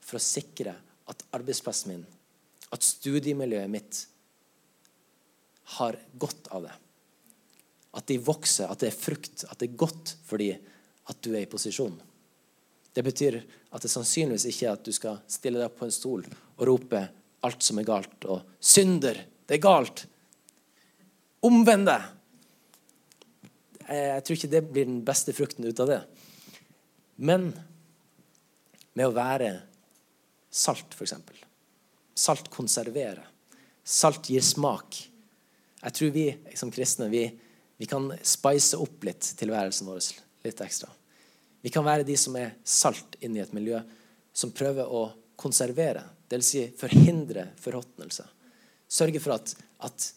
[0.08, 0.76] for å sikre
[1.08, 2.06] at arbeidsplassen min,
[2.72, 4.02] at studiemiljøet mitt,
[5.78, 6.76] har godt av det?
[8.00, 10.52] At de vokser, at det er frukt, at det er godt fordi
[11.08, 11.96] at du er i posisjon.
[12.96, 13.40] Det betyr
[13.76, 16.64] at det sannsynligvis ikke er at du skal stille deg opp på en stol og
[16.68, 17.02] rope
[17.46, 20.06] alt som er galt, og 'synder, det er galt'.
[21.46, 22.02] Omvend deg!
[23.88, 26.02] Jeg tror ikke det blir den beste frukten ut av det.
[27.16, 27.54] Men
[28.98, 29.52] med å være
[30.50, 31.14] salt, f.eks.
[32.18, 33.28] Salt konserverer.
[33.86, 34.98] Salt gir smak.
[35.84, 37.28] Jeg tror vi som kristne vi
[37.78, 40.00] vi kan spice opp litt tilværelsen vår
[40.48, 40.90] litt ekstra.
[41.62, 43.84] Vi kan være de som er salt inni et miljø
[44.34, 45.04] som prøver å
[45.38, 46.48] konservere, dvs.
[46.48, 48.26] Si forhindre forråtnelse.
[48.90, 49.54] Sørge for at,
[49.86, 50.10] at,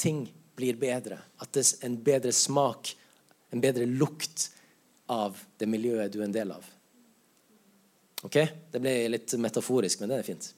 [0.00, 0.24] ting
[0.56, 2.94] blir bedre, at det er en bedre smak,
[3.52, 4.48] en bedre lukt
[5.10, 6.64] av det miljøet du er en del av.
[8.24, 8.38] Ok?
[8.72, 10.50] Det ble litt metaforisk, men det er fint.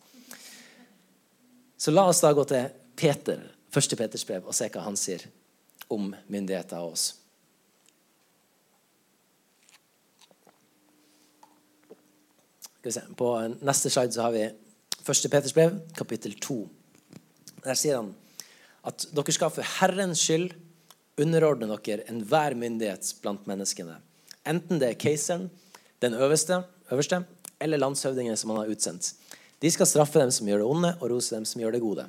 [1.77, 3.43] Så la oss da gå til Peter,
[3.75, 5.27] første Peters brev, og se hva han sier
[5.93, 7.11] om myndigheter av oss.
[13.19, 13.33] På
[13.67, 15.31] neste slide så har vi 1.
[15.31, 16.61] Peters brev, kapittel 2.
[17.65, 18.13] Der sier han
[18.87, 20.53] at dere skal for Herrens skyld
[21.19, 23.99] underordne dere enhver myndighet blant menneskene.
[24.47, 25.49] Enten det er keiseren,
[26.03, 26.61] den øverste,
[26.93, 27.25] øverste
[27.63, 29.15] eller landshøvdingene som han har utsendt.
[29.63, 32.05] De skal straffe dem som gjør det onde, og rose dem som gjør det gode.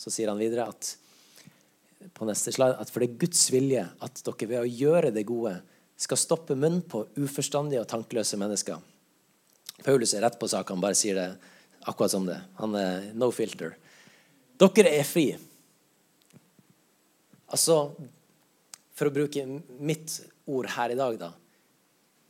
[0.00, 0.94] Så sier han videre at
[2.16, 5.26] på neste slag, at for det er Guds vilje at dere ved å gjøre det
[5.28, 5.58] gode
[6.00, 8.80] skal stoppe munnen på uforstandige og tankeløse mennesker.
[9.84, 10.72] Paulus er rett på sak.
[10.72, 11.28] Han bare sier det
[11.88, 12.38] akkurat som det.
[12.60, 13.76] Han er no filter.
[14.60, 15.26] Dere er fri.
[17.52, 17.76] Altså,
[18.96, 19.44] for å bruke
[19.80, 20.16] mitt
[20.48, 21.30] ord her i dag, da.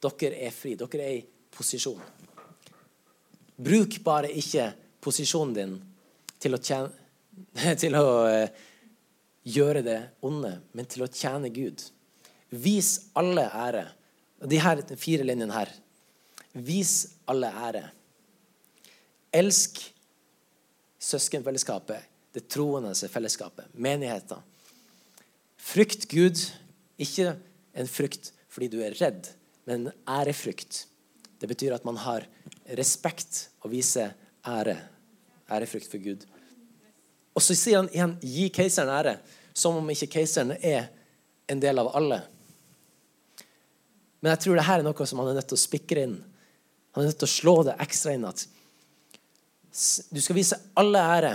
[0.07, 0.77] Dere er fri.
[0.79, 2.03] Dere er i posisjon.
[3.61, 4.71] Bruk bare ikke
[5.05, 5.77] posisjonen din
[6.41, 6.91] til å, tjene,
[7.83, 8.67] til å eh,
[9.49, 11.85] gjøre det onde, men til å tjene Gud.
[12.51, 13.87] Vis alle ære.
[14.49, 15.73] De her fire linjene her.
[16.53, 16.95] Vis
[17.31, 17.85] alle ære.
[19.37, 19.79] Elsk
[21.01, 24.43] søskenfellesskapet, det troende fellesskapet, menigheten.
[25.61, 26.41] Frykt Gud,
[27.01, 27.37] ikke
[27.79, 29.31] en frykt fordi du er redd,
[29.69, 30.85] men en ærefrykt.
[31.41, 32.27] Det betyr at man har
[32.79, 34.07] respekt og vise
[34.47, 34.77] ære.
[35.51, 36.27] Ærefrykt for Gud.
[37.35, 39.19] Og så sier han igjen 'gi keiseren ære',
[39.55, 40.89] som om ikke keiseren er
[41.49, 42.23] en del av alle.
[44.21, 46.25] Men jeg tror det her er noe som han er nødt til å spikre inn.
[46.93, 48.47] Han er nødt til å slå det ekstra inn at
[50.11, 51.35] du skal vise alle ære,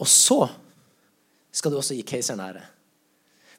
[0.00, 0.48] og så
[1.52, 2.62] skal du også gi keiseren ære.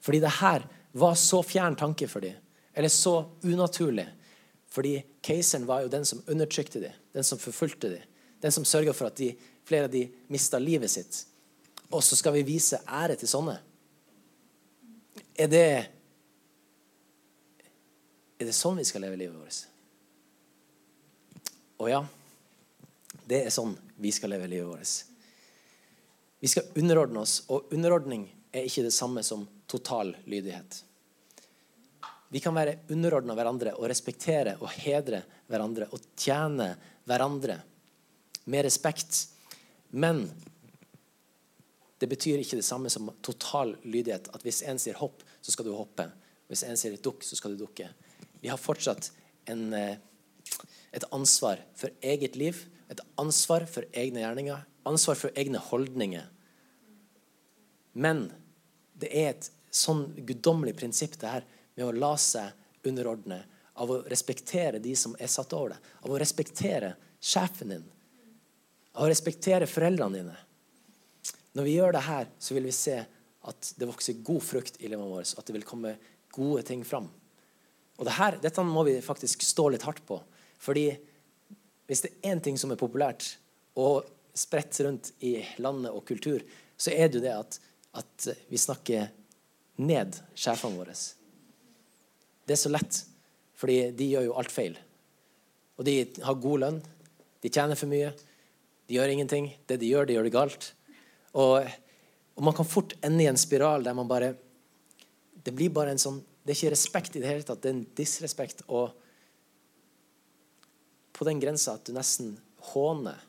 [0.02, 0.66] Fordi det her
[0.98, 2.34] var så fjern tanke for dem,
[2.74, 4.08] eller så unaturlig.
[4.78, 8.02] Fordi keiseren var jo den som undertrykte dem, den som forfulgte dem,
[8.42, 9.32] den som sørga for at de,
[9.66, 11.24] flere av dem mista livet sitt.
[11.90, 13.56] Og så skal vi vise ære til sånne.
[15.38, 15.70] Er det
[18.38, 19.64] Er det sånn vi skal leve livet vårt?
[21.82, 22.04] Å ja,
[23.26, 24.92] det er sånn vi skal leve livet vårt.
[26.38, 30.84] Vi skal underordne oss, og underordning er ikke det samme som total lydighet.
[32.30, 36.74] Vi kan være underordna hverandre og respektere og hedre hverandre og tjene
[37.08, 37.62] hverandre
[38.52, 39.28] med respekt.
[39.96, 40.26] Men
[41.98, 44.30] det betyr ikke det samme som total lydighet.
[44.36, 46.10] At hvis en sier hopp, så skal du hoppe.
[46.52, 47.90] Hvis en sier dukk, så skal du dukke.
[48.44, 49.10] Vi har fortsatt
[49.50, 49.98] en, eh,
[50.92, 56.28] et ansvar for eget liv, et ansvar for egne gjerninger, ansvar for egne holdninger.
[57.94, 58.32] Men
[58.98, 61.46] det er et sånn guddommelig prinsipp det her
[61.78, 63.44] med å la seg underordne,
[63.78, 67.84] av å respektere de som er satt over deg, av å respektere sjefen din,
[68.98, 70.38] av å respektere foreldrene dine.
[71.58, 72.98] Når vi gjør det her, så vil vi se
[73.48, 75.94] at det vokser god frukt i livet vårt, at det vil komme
[76.34, 77.08] gode ting fram.
[77.98, 80.22] Og det her, Dette må vi faktisk stå litt hardt på.
[80.58, 80.90] fordi
[81.88, 83.38] hvis det er én ting som er populært
[83.80, 86.42] og spredt rundt i landet og kultur,
[86.78, 87.60] så er det jo det at,
[87.94, 89.08] at vi snakker
[89.78, 90.96] ned sjefene våre.
[92.48, 93.02] Det er så lett,
[93.60, 94.78] fordi de gjør jo alt feil.
[95.78, 96.80] Og de har god lønn,
[97.44, 98.14] de tjener for mye,
[98.88, 99.50] de gjør ingenting.
[99.68, 100.70] Det de gjør, de gjør det galt.
[101.38, 101.68] Og,
[102.38, 104.34] og man kan fort ende i en spiral der man bare
[105.44, 107.76] Det blir bare en sånn Det er ikke respekt i det hele tatt, det er
[107.76, 108.64] en disrespekt.
[108.72, 108.96] Og
[111.18, 112.38] på den grensa at du nesten
[112.72, 113.20] håner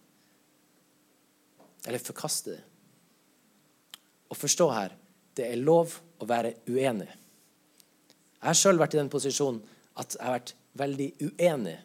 [1.86, 2.64] eller forkaster det.
[4.28, 4.94] Og forstå her
[5.38, 7.08] det er lov å være uenig.
[8.38, 9.62] Jeg har sjøl vært i den posisjonen
[9.98, 11.76] at jeg har vært veldig uenig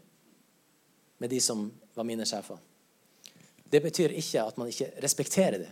[1.24, 2.60] med de som var mine sjefer.
[3.74, 5.72] Det betyr ikke at man ikke respekterer dem,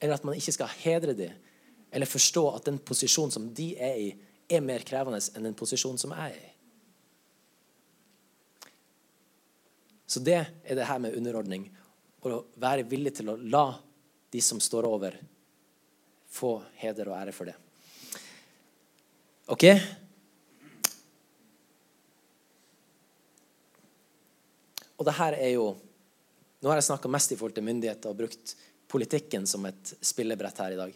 [0.00, 1.32] eller at man ikke skal hedre dem,
[1.92, 4.08] eller forstå at den posisjonen som de er i,
[4.48, 6.50] er mer krevende enn den posisjonen som jeg er i.
[10.06, 11.66] Så det er det her med underordning.
[12.24, 13.66] Å være villig til å la
[14.32, 15.16] de som står over,
[16.30, 17.56] få heder og ære for det.
[19.52, 19.64] OK?
[24.98, 25.74] Og det her er jo
[26.64, 28.54] Nå har jeg snakka mest i forhold til myndigheter og brukt
[28.88, 30.94] politikken som et spillebrett her i dag.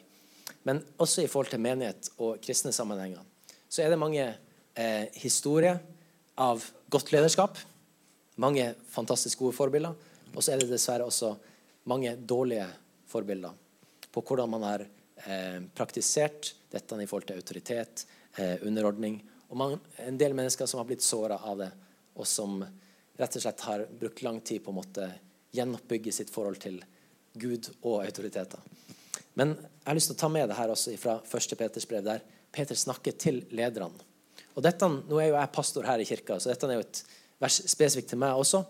[0.64, 3.20] Men også i forhold til menighet og kristne sammenhenger
[3.68, 5.76] så er det mange eh, historier
[6.40, 7.58] av godt lederskap.
[8.40, 9.92] Mange fantastisk gode forbilder.
[10.32, 11.34] Og så er det dessverre også
[11.88, 12.64] mange dårlige
[13.08, 13.52] forbilder
[14.12, 18.06] på hvordan man har eh, praktisert dette i forhold til autoritet,
[18.36, 19.20] eh, underordning.
[19.48, 21.70] Og man, en del mennesker som har blitt såra av det,
[22.16, 22.62] og som
[23.18, 25.08] rett og slett har brukt lang tid på å måtte
[25.56, 26.78] gjenoppbygge sitt forhold til
[27.38, 28.60] Gud og autoriteter.
[29.38, 31.56] Men jeg har lyst til å ta med det her også fra 1.
[31.58, 32.22] Peters brev, der
[32.54, 34.06] Peter snakker til lederne.
[34.56, 37.02] Og dette, Nå er jo jeg pastor her i kirka, så dette er jo et
[37.38, 38.64] vers spesifikt til meg også,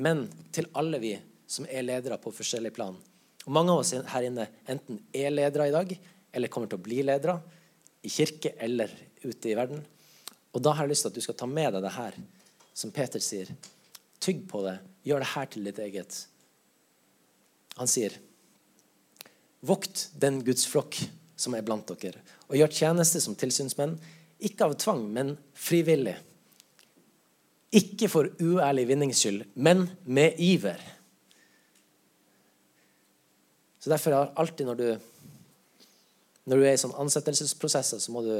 [0.00, 1.12] men til alle vi
[1.46, 2.96] som er ledere på forskjellige plan.
[3.44, 5.92] Og Mange av oss her inne enten er ledere i dag,
[6.32, 7.36] eller kommer til å bli ledere
[8.04, 8.90] i kirke eller
[9.22, 9.84] ute i verden.
[10.54, 12.16] Og da har jeg lyst til at du skal ta med deg det her,
[12.74, 13.50] som Peter sier.
[14.24, 14.78] Tygg på det.
[15.04, 16.18] Gjør det her til ditt eget.
[17.76, 18.14] Han sier,
[19.66, 20.96] vokt den Guds flokk
[21.36, 23.96] som er blant dere, og gjør tjeneste som tilsynsmenn,
[24.44, 26.14] ikke av tvang, men frivillig.
[27.74, 30.78] Ikke for uærlig vinnings skyld, men med iver.
[33.82, 34.86] Så Derfor er alltid når du
[36.44, 38.34] når du er i sånn ansettelsesprosesser, så må du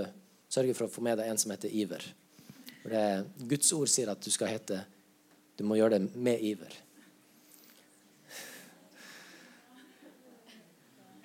[0.53, 2.05] sørge for å få med deg en som heter iver.
[2.83, 4.83] For Guds ord sier at du skal hete
[5.59, 6.73] Du må gjøre det med iver.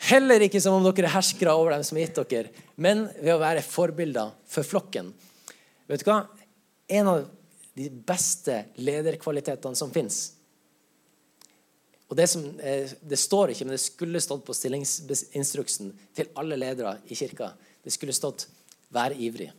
[0.10, 3.34] Heller ikke som om dere er herskere over dem som har gitt dere, men ved
[3.36, 5.12] å være forbilder for flokken.
[5.90, 6.24] Vet du hva?
[6.90, 7.28] En av
[7.78, 10.32] de beste lederkvalitetene som fins.
[12.10, 16.58] Og det, som, eh, det står ikke, men det skulle stått på stillingsinstruksen til alle
[16.58, 17.52] ledere i kirka.
[17.84, 18.48] Det skulle stått
[18.92, 19.54] 'vær ivrig'.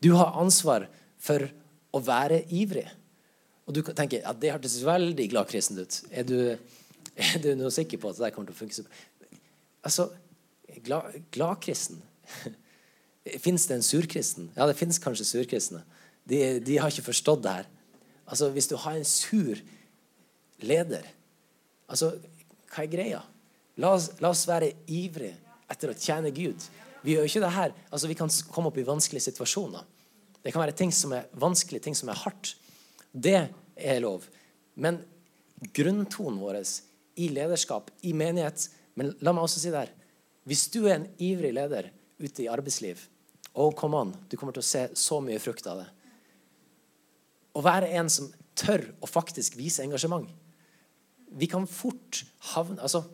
[0.00, 0.88] Du har ansvar
[1.18, 1.50] for
[1.92, 2.88] å være ivrig.
[3.72, 5.98] Og du tenker ja, det hørtes veldig gladkristent ut.
[6.12, 6.36] Er du,
[7.16, 8.84] er du noe sikker på at det kommer til å funke?
[9.80, 10.10] Altså,
[11.32, 14.48] gladkristen glad Fins det en surkristen?
[14.56, 15.84] Ja, det fins kanskje surkristne.
[16.26, 17.68] De, de, har ikke forstått det her.
[18.26, 19.60] Altså, Hvis du har en sur
[20.58, 21.06] leder
[21.86, 22.16] altså,
[22.74, 23.22] Hva er greia?
[23.78, 25.38] La oss, la oss være ivrige
[25.70, 26.66] etter å tjene Gud.
[27.06, 27.72] Vi gjør ikke det her.
[27.88, 29.86] Altså, vi kan komme opp i vanskelige situasjoner.
[30.42, 32.56] Det kan være ting som er vanskelig, ting som er hardt.
[33.14, 33.46] Det
[33.76, 34.26] er lov.
[34.74, 35.00] Men
[35.74, 36.60] grunntonen vår
[37.20, 39.92] i lederskap, i menighet Men la meg også si det her.
[40.44, 41.86] Hvis du er en ivrig leder
[42.20, 42.98] ute i arbeidsliv,
[43.54, 45.86] oh, come on, du kommer til å se så mye frukt av det.
[47.56, 50.28] Å være en som tør å faktisk vise engasjement.
[51.32, 52.20] Vi kan fort
[52.52, 53.06] havne altså,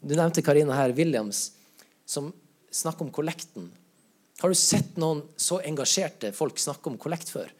[0.00, 1.50] Du nevnte Karina her, Williams,
[2.06, 2.30] som
[2.70, 3.68] snakker om kollekten.
[4.38, 7.50] Har du sett noen så engasjerte folk snakke om kollekt før?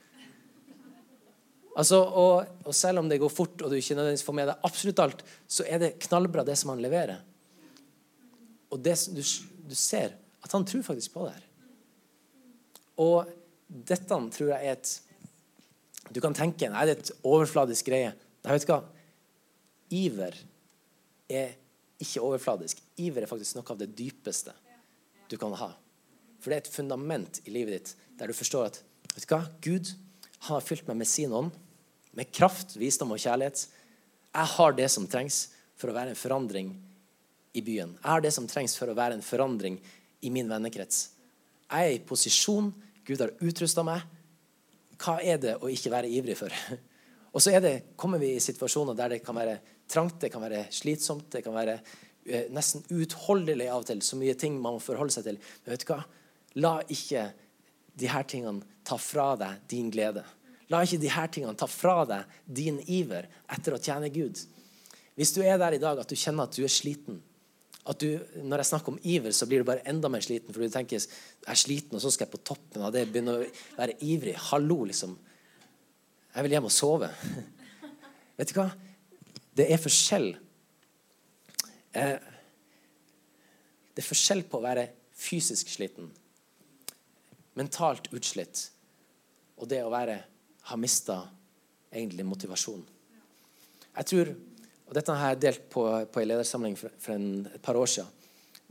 [1.76, 4.68] Altså, og, og, selv om det går fort, og du ikke nødvendigvis får med deg
[4.68, 7.18] absolutt alt, så er det knallbra, det som han leverer.
[8.72, 10.14] Og det, du, du ser
[10.46, 11.44] at han tror faktisk på det her.
[13.02, 13.28] Og
[13.68, 14.92] dette tror jeg er et
[16.14, 18.12] Du kan tenke nei, det er et overfladisk greie.
[18.14, 18.80] Nei, vet du hva?
[19.90, 20.36] Iver
[21.26, 21.56] er
[21.98, 22.80] ikke overfladisk.
[23.02, 24.54] Iver er faktisk noe av det dypeste
[25.26, 25.72] du kan ha.
[26.38, 28.78] For det er et fundament i livet ditt der du forstår at
[29.16, 29.42] vet du hva?
[29.60, 29.90] Gud
[30.46, 31.50] han har fylt meg med sin ånd,
[32.16, 33.66] med kraft, visdom og kjærlighet.
[34.32, 35.46] Jeg har det som trengs
[35.76, 36.72] for å være en forandring
[37.56, 37.94] i byen.
[38.00, 39.78] Jeg har det som trengs for å være en forandring
[40.24, 41.10] i min vennekrets.
[41.66, 42.72] Jeg er i posisjon.
[43.06, 44.04] Gud har utrusta meg.
[45.00, 46.52] Hva er det å ikke være ivrig for?
[47.36, 49.58] Og så det, kommer vi i situasjoner der det kan være
[49.92, 51.74] trangt, det kan være slitsomt, det kan være
[52.24, 54.00] eh, nesten uutholdelig av og til.
[54.00, 55.40] Så mye ting man må forholde seg til.
[55.64, 56.00] Men vet du hva?
[56.64, 57.28] La ikke
[57.96, 60.24] de her tingene ta fra deg din glede.
[60.72, 64.40] La ikke her tingene ta fra deg din iver etter å tjene Gud.
[65.16, 67.22] Hvis du er der i dag at du kjenner at du er sliten
[67.86, 70.50] at du, Når jeg snakker om iver, så blir du bare enda mer sliten.
[70.50, 71.06] For du tenker jeg
[71.46, 73.04] er sliten, og så skal jeg på toppen av det.
[73.14, 73.44] Begynne å
[73.76, 74.32] være ivrig.
[74.48, 75.12] Hallo, liksom.
[76.34, 77.12] Jeg vil hjem og sove.
[78.40, 78.66] Vet du hva?
[79.54, 80.26] Det er forskjell.
[81.94, 82.26] Eh,
[83.94, 86.10] det er forskjell på å være fysisk sliten
[87.56, 88.68] mentalt utslitt.
[89.56, 90.18] Og det å være,
[90.66, 91.20] ha mista
[91.92, 92.82] egentlig motivasjon.
[93.96, 94.32] Jeg tror,
[94.86, 97.88] og Dette har jeg delt på, på en ledersamling for, for en, et par år
[97.90, 98.10] siden.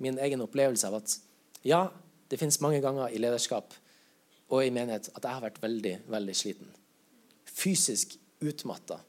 [0.04, 1.16] Min egen opplevelse av at
[1.66, 1.86] ja,
[2.30, 3.74] det fins mange ganger i lederskap
[4.52, 6.72] og i menighet at jeg har vært veldig, veldig sliten.
[7.48, 9.00] Fysisk utmatta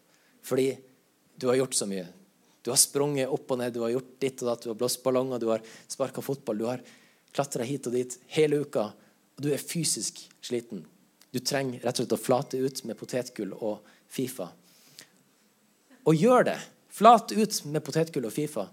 [0.47, 0.71] fordi
[1.37, 2.07] du har gjort så mye.
[2.63, 5.03] Du har sprunget opp og ned, du har gjort ditt og datt, du har blåst
[5.03, 6.85] ballonger, du har sparka fotball, du har
[7.35, 8.87] klatra hit og dit hele uka
[9.37, 10.87] og du er fysisk sliten.
[11.37, 14.47] Du trenger rett og slett å flate ut med potetgull og Fifa.
[16.09, 16.57] Og gjør det.
[16.97, 18.65] Flate ut med potetgull og Fifa.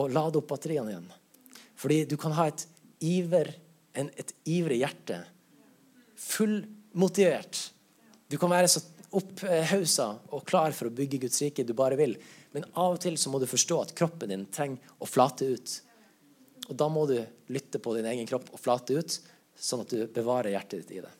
[0.00, 1.06] Og lade opp batteriene igjen.
[1.78, 2.64] Fordi du kan ha et
[3.06, 3.52] iver,
[3.94, 5.20] en, et ivrig hjerte.
[6.18, 7.60] Fullmotivert.
[8.26, 8.82] Du kan være så
[9.14, 12.16] opphausa og klar for å bygge Guds rike du bare vil.
[12.56, 15.76] Men av og til så må du forstå at kroppen din trenger å flate ut.
[16.66, 17.20] Og da må du
[17.52, 19.20] lytte på din egen kropp og flate ut,
[19.56, 21.12] sånn at du bevarer hjertet ditt i det.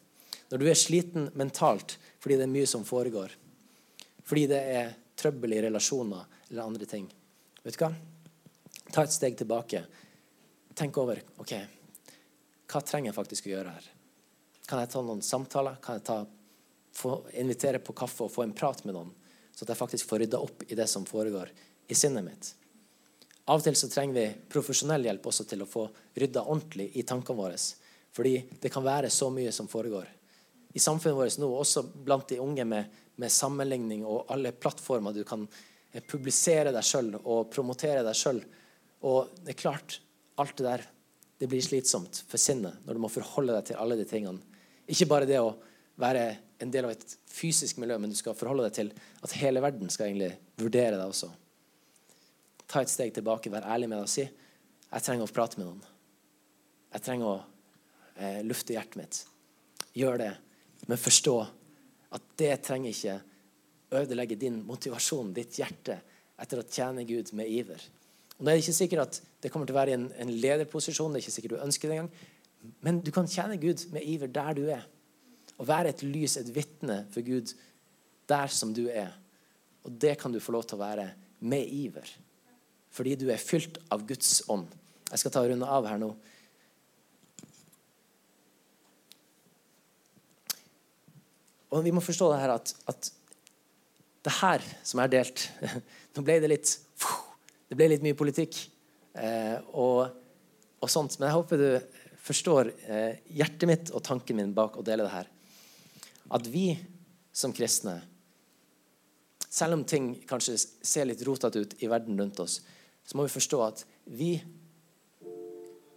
[0.51, 3.35] Når du er sliten mentalt fordi det er mye som foregår,
[4.23, 7.09] fordi det er trøbbel i relasjoner eller andre ting
[7.63, 7.93] Vet du hva?
[8.91, 9.85] Ta et steg tilbake.
[10.75, 11.53] Tenk over ok,
[12.67, 13.85] hva trenger jeg faktisk å gjøre her.
[14.67, 15.77] Kan jeg ta noen samtaler?
[15.85, 16.17] Kan jeg ta,
[16.97, 19.13] få, invitere på kaffe og få en prat med noen?
[19.55, 21.53] Så at jeg faktisk får rydda opp i det som foregår
[21.87, 22.51] i sinnet mitt.
[23.47, 25.87] Av og til så trenger vi profesjonell hjelp også til å få
[26.19, 27.59] rydda ordentlig i tankene våre.
[28.13, 30.09] Fordi det kan være så mye som foregår.
[30.73, 32.89] I samfunnet vårt nå, også blant de unge med,
[33.21, 35.45] med sammenligning og alle plattformer du kan
[35.93, 38.41] eh, publisere deg sjøl og promotere deg sjøl.
[39.09, 39.99] Og det er klart,
[40.41, 40.89] alt det der
[41.43, 44.41] det blir slitsomt for sinnet når du må forholde deg til alle de tingene.
[44.87, 45.55] Ikke bare det å
[46.01, 46.29] være
[46.63, 48.93] en del av et fysisk miljø, men du skal forholde deg til
[49.25, 51.33] at hele verden skal egentlig vurdere deg også
[52.73, 55.69] ta et steg tilbake, vær ærlig med deg og si jeg trenger å prate med
[55.69, 55.85] noen.
[56.93, 57.37] Jeg trenger å
[58.17, 59.21] eh, lufte hjertet mitt.
[59.97, 60.33] Gjør det,
[60.89, 61.37] men forstå
[62.13, 63.19] at det trenger ikke
[63.93, 65.99] ødelegge din motivasjon, ditt hjerte,
[66.41, 67.83] etter å tjene Gud med iver.
[68.39, 71.13] Og Det er ikke sikkert at det kommer til å være i en, en lederposisjon.
[71.13, 72.13] det er ikke sikkert du ønsker det engang.
[72.83, 74.87] Men du kan tjene Gud med iver der du er.
[75.59, 77.53] Og være et lys, et vitne for Gud
[78.31, 79.13] der som du er.
[79.85, 81.09] Og det kan du få lov til å være
[81.47, 82.09] med iver.
[82.93, 84.69] Fordi du er fylt av Guds ånd.
[85.11, 86.13] Jeg skal ta og runde av her nå.
[91.73, 93.11] Og vi må forstå det her at, at
[94.23, 95.47] det her som er delt
[96.15, 96.73] Nå ble det litt
[97.71, 98.59] Det ble litt mye politikk
[99.17, 100.13] eh, og,
[100.79, 101.17] og, sånt.
[101.19, 101.69] Men jeg håper du
[102.23, 105.31] forstår eh, hjertet mitt og tanken min bak å dele det her.
[106.37, 106.67] At vi
[107.33, 107.97] som kristne,
[109.49, 112.61] selv om ting kanskje ser litt rotete ut i verden rundt oss,
[113.09, 114.35] så må vi forstå at vi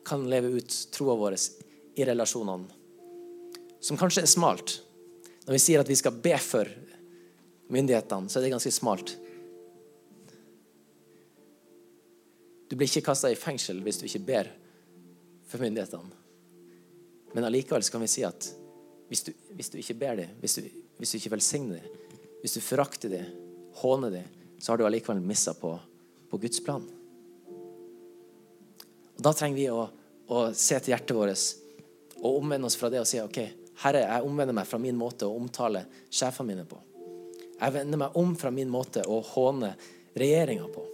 [0.08, 2.72] kan leve ut troa vår i relasjonene,
[3.84, 4.80] som kanskje er smalt.
[5.46, 6.70] Når vi sier at vi skal be for
[7.74, 9.16] myndighetene, så er det ganske smalt.
[12.66, 14.50] Du blir ikke kasta i fengsel hvis du ikke ber
[15.50, 16.24] for myndighetene.
[17.36, 18.48] Men allikevel kan vi si at
[19.10, 20.58] hvis du, hvis du ikke ber dem, hvis
[20.98, 23.26] hvis du ikke velsigner dem, hvis du forakter dem,
[23.82, 24.30] håner dem,
[24.60, 25.74] så har du allikevel missa på,
[26.30, 26.86] på, Guds plan.
[29.16, 29.84] Og Da trenger vi å,
[30.32, 31.44] å se til hjertet vårt
[32.22, 33.42] og omvende oss fra det og si OK,
[33.84, 36.80] Herre, jeg omvender meg fra min måte å omtale sjefene mine på.
[37.56, 39.74] Jeg vender meg om fra min måte å håne
[40.16, 40.86] regjeringa på.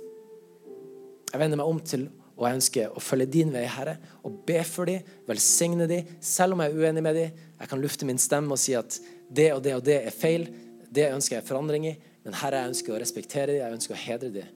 [1.31, 2.09] Jeg vender meg om til
[2.41, 6.55] og jeg ønsker å følge din vei, Herre, og be for dem, velsigne dem, selv
[6.55, 7.41] om jeg er uenig med dem.
[7.59, 8.97] Jeg kan lufte min stemme og si at
[9.29, 10.47] det og det og det er feil.
[10.89, 11.93] Det ønsker jeg forandring i.
[12.25, 14.49] Men Herre, jeg ønsker å respektere dem, jeg ønsker å hedre dem.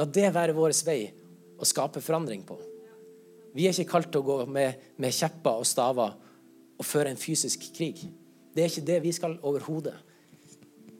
[0.00, 1.02] La det være vår vei
[1.60, 2.56] å skape forandring på.
[3.52, 6.16] Vi er ikke kalt til å gå med, med kjepper og staver
[6.82, 8.02] og føre en fysisk krig.
[8.52, 9.94] Det er ikke det vi skal overhodet.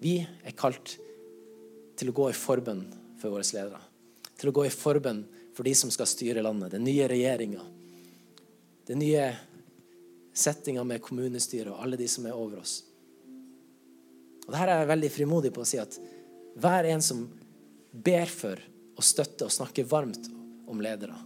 [0.03, 0.97] Vi er kalt
[1.99, 2.85] til å gå i forbønn
[3.21, 3.81] for våre ledere.
[4.39, 6.73] Til å gå i forbønn for de som skal styre landet.
[6.75, 7.65] Den nye regjeringa.
[8.89, 9.27] Den nye
[10.33, 12.81] settinga med kommunestyret og alle de som er over oss.
[14.47, 15.99] Og Dette er jeg veldig frimodig på å si at
[16.63, 17.27] hver en som
[17.93, 18.59] ber for
[18.97, 20.27] og støtter og snakker varmt
[20.71, 21.17] om ledere,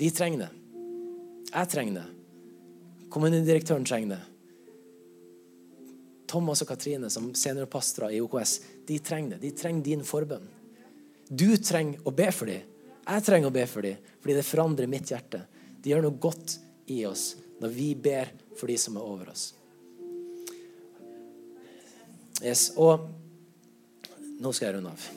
[0.00, 0.50] de trenger det.
[1.52, 2.08] Jeg trenger det.
[3.12, 4.22] Kommunedirektøren trenger det.
[6.32, 8.54] Thomas og Katrine som seniorpastorer i OKS,
[8.88, 9.42] de trenger det.
[9.42, 10.46] De trenger din forbønn.
[11.28, 12.68] Du trenger å be for dem.
[13.02, 15.42] Jeg trenger å be for dem, fordi det forandrer mitt hjerte.
[15.82, 16.56] Det gjør noe godt
[16.92, 19.50] i oss når vi ber for de som er over oss.
[22.42, 23.04] Yes, og
[24.42, 25.08] nå skal jeg runde av.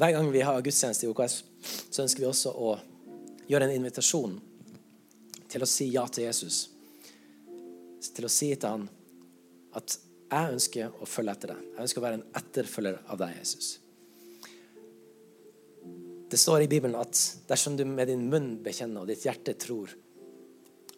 [0.00, 2.72] Hver gang vi har gudstjeneste i OKS, så ønsker vi også å
[3.50, 4.38] gjøre en invitasjon
[5.52, 6.64] til å si ja til Jesus.
[8.12, 8.88] Til å si til han
[9.78, 9.98] at
[10.32, 11.64] jeg ønsker å følge etter deg.
[11.74, 13.74] Jeg ønsker å være en etterfølger av deg, Jesus.
[16.32, 17.18] Det står i Bibelen at
[17.50, 19.92] dersom du med din munn bekjenner og ditt hjerte tror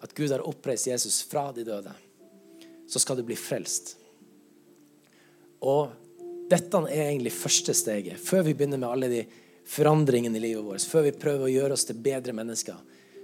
[0.04, 1.90] at Gud har oppreist Jesus fra de døde,
[2.86, 3.96] så skal du bli frelst.
[5.64, 5.90] Og
[6.50, 8.20] dette er egentlig første steget.
[8.20, 9.22] Før vi begynner med alle de
[9.66, 12.76] forandringene i livet vårt, før vi prøver å gjøre oss til bedre mennesker,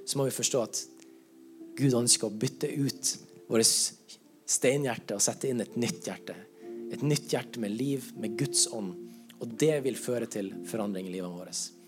[0.06, 0.82] så må vi forstå at
[1.78, 3.12] Gud ønsker å bytte ut
[3.50, 3.66] vårt
[4.50, 6.36] steinhjerte og sette inn et nytt hjerte.
[6.90, 8.96] Et nytt hjerte med liv, med Guds ånd.
[9.40, 11.79] Og det vil føre til forandring i livet vårt.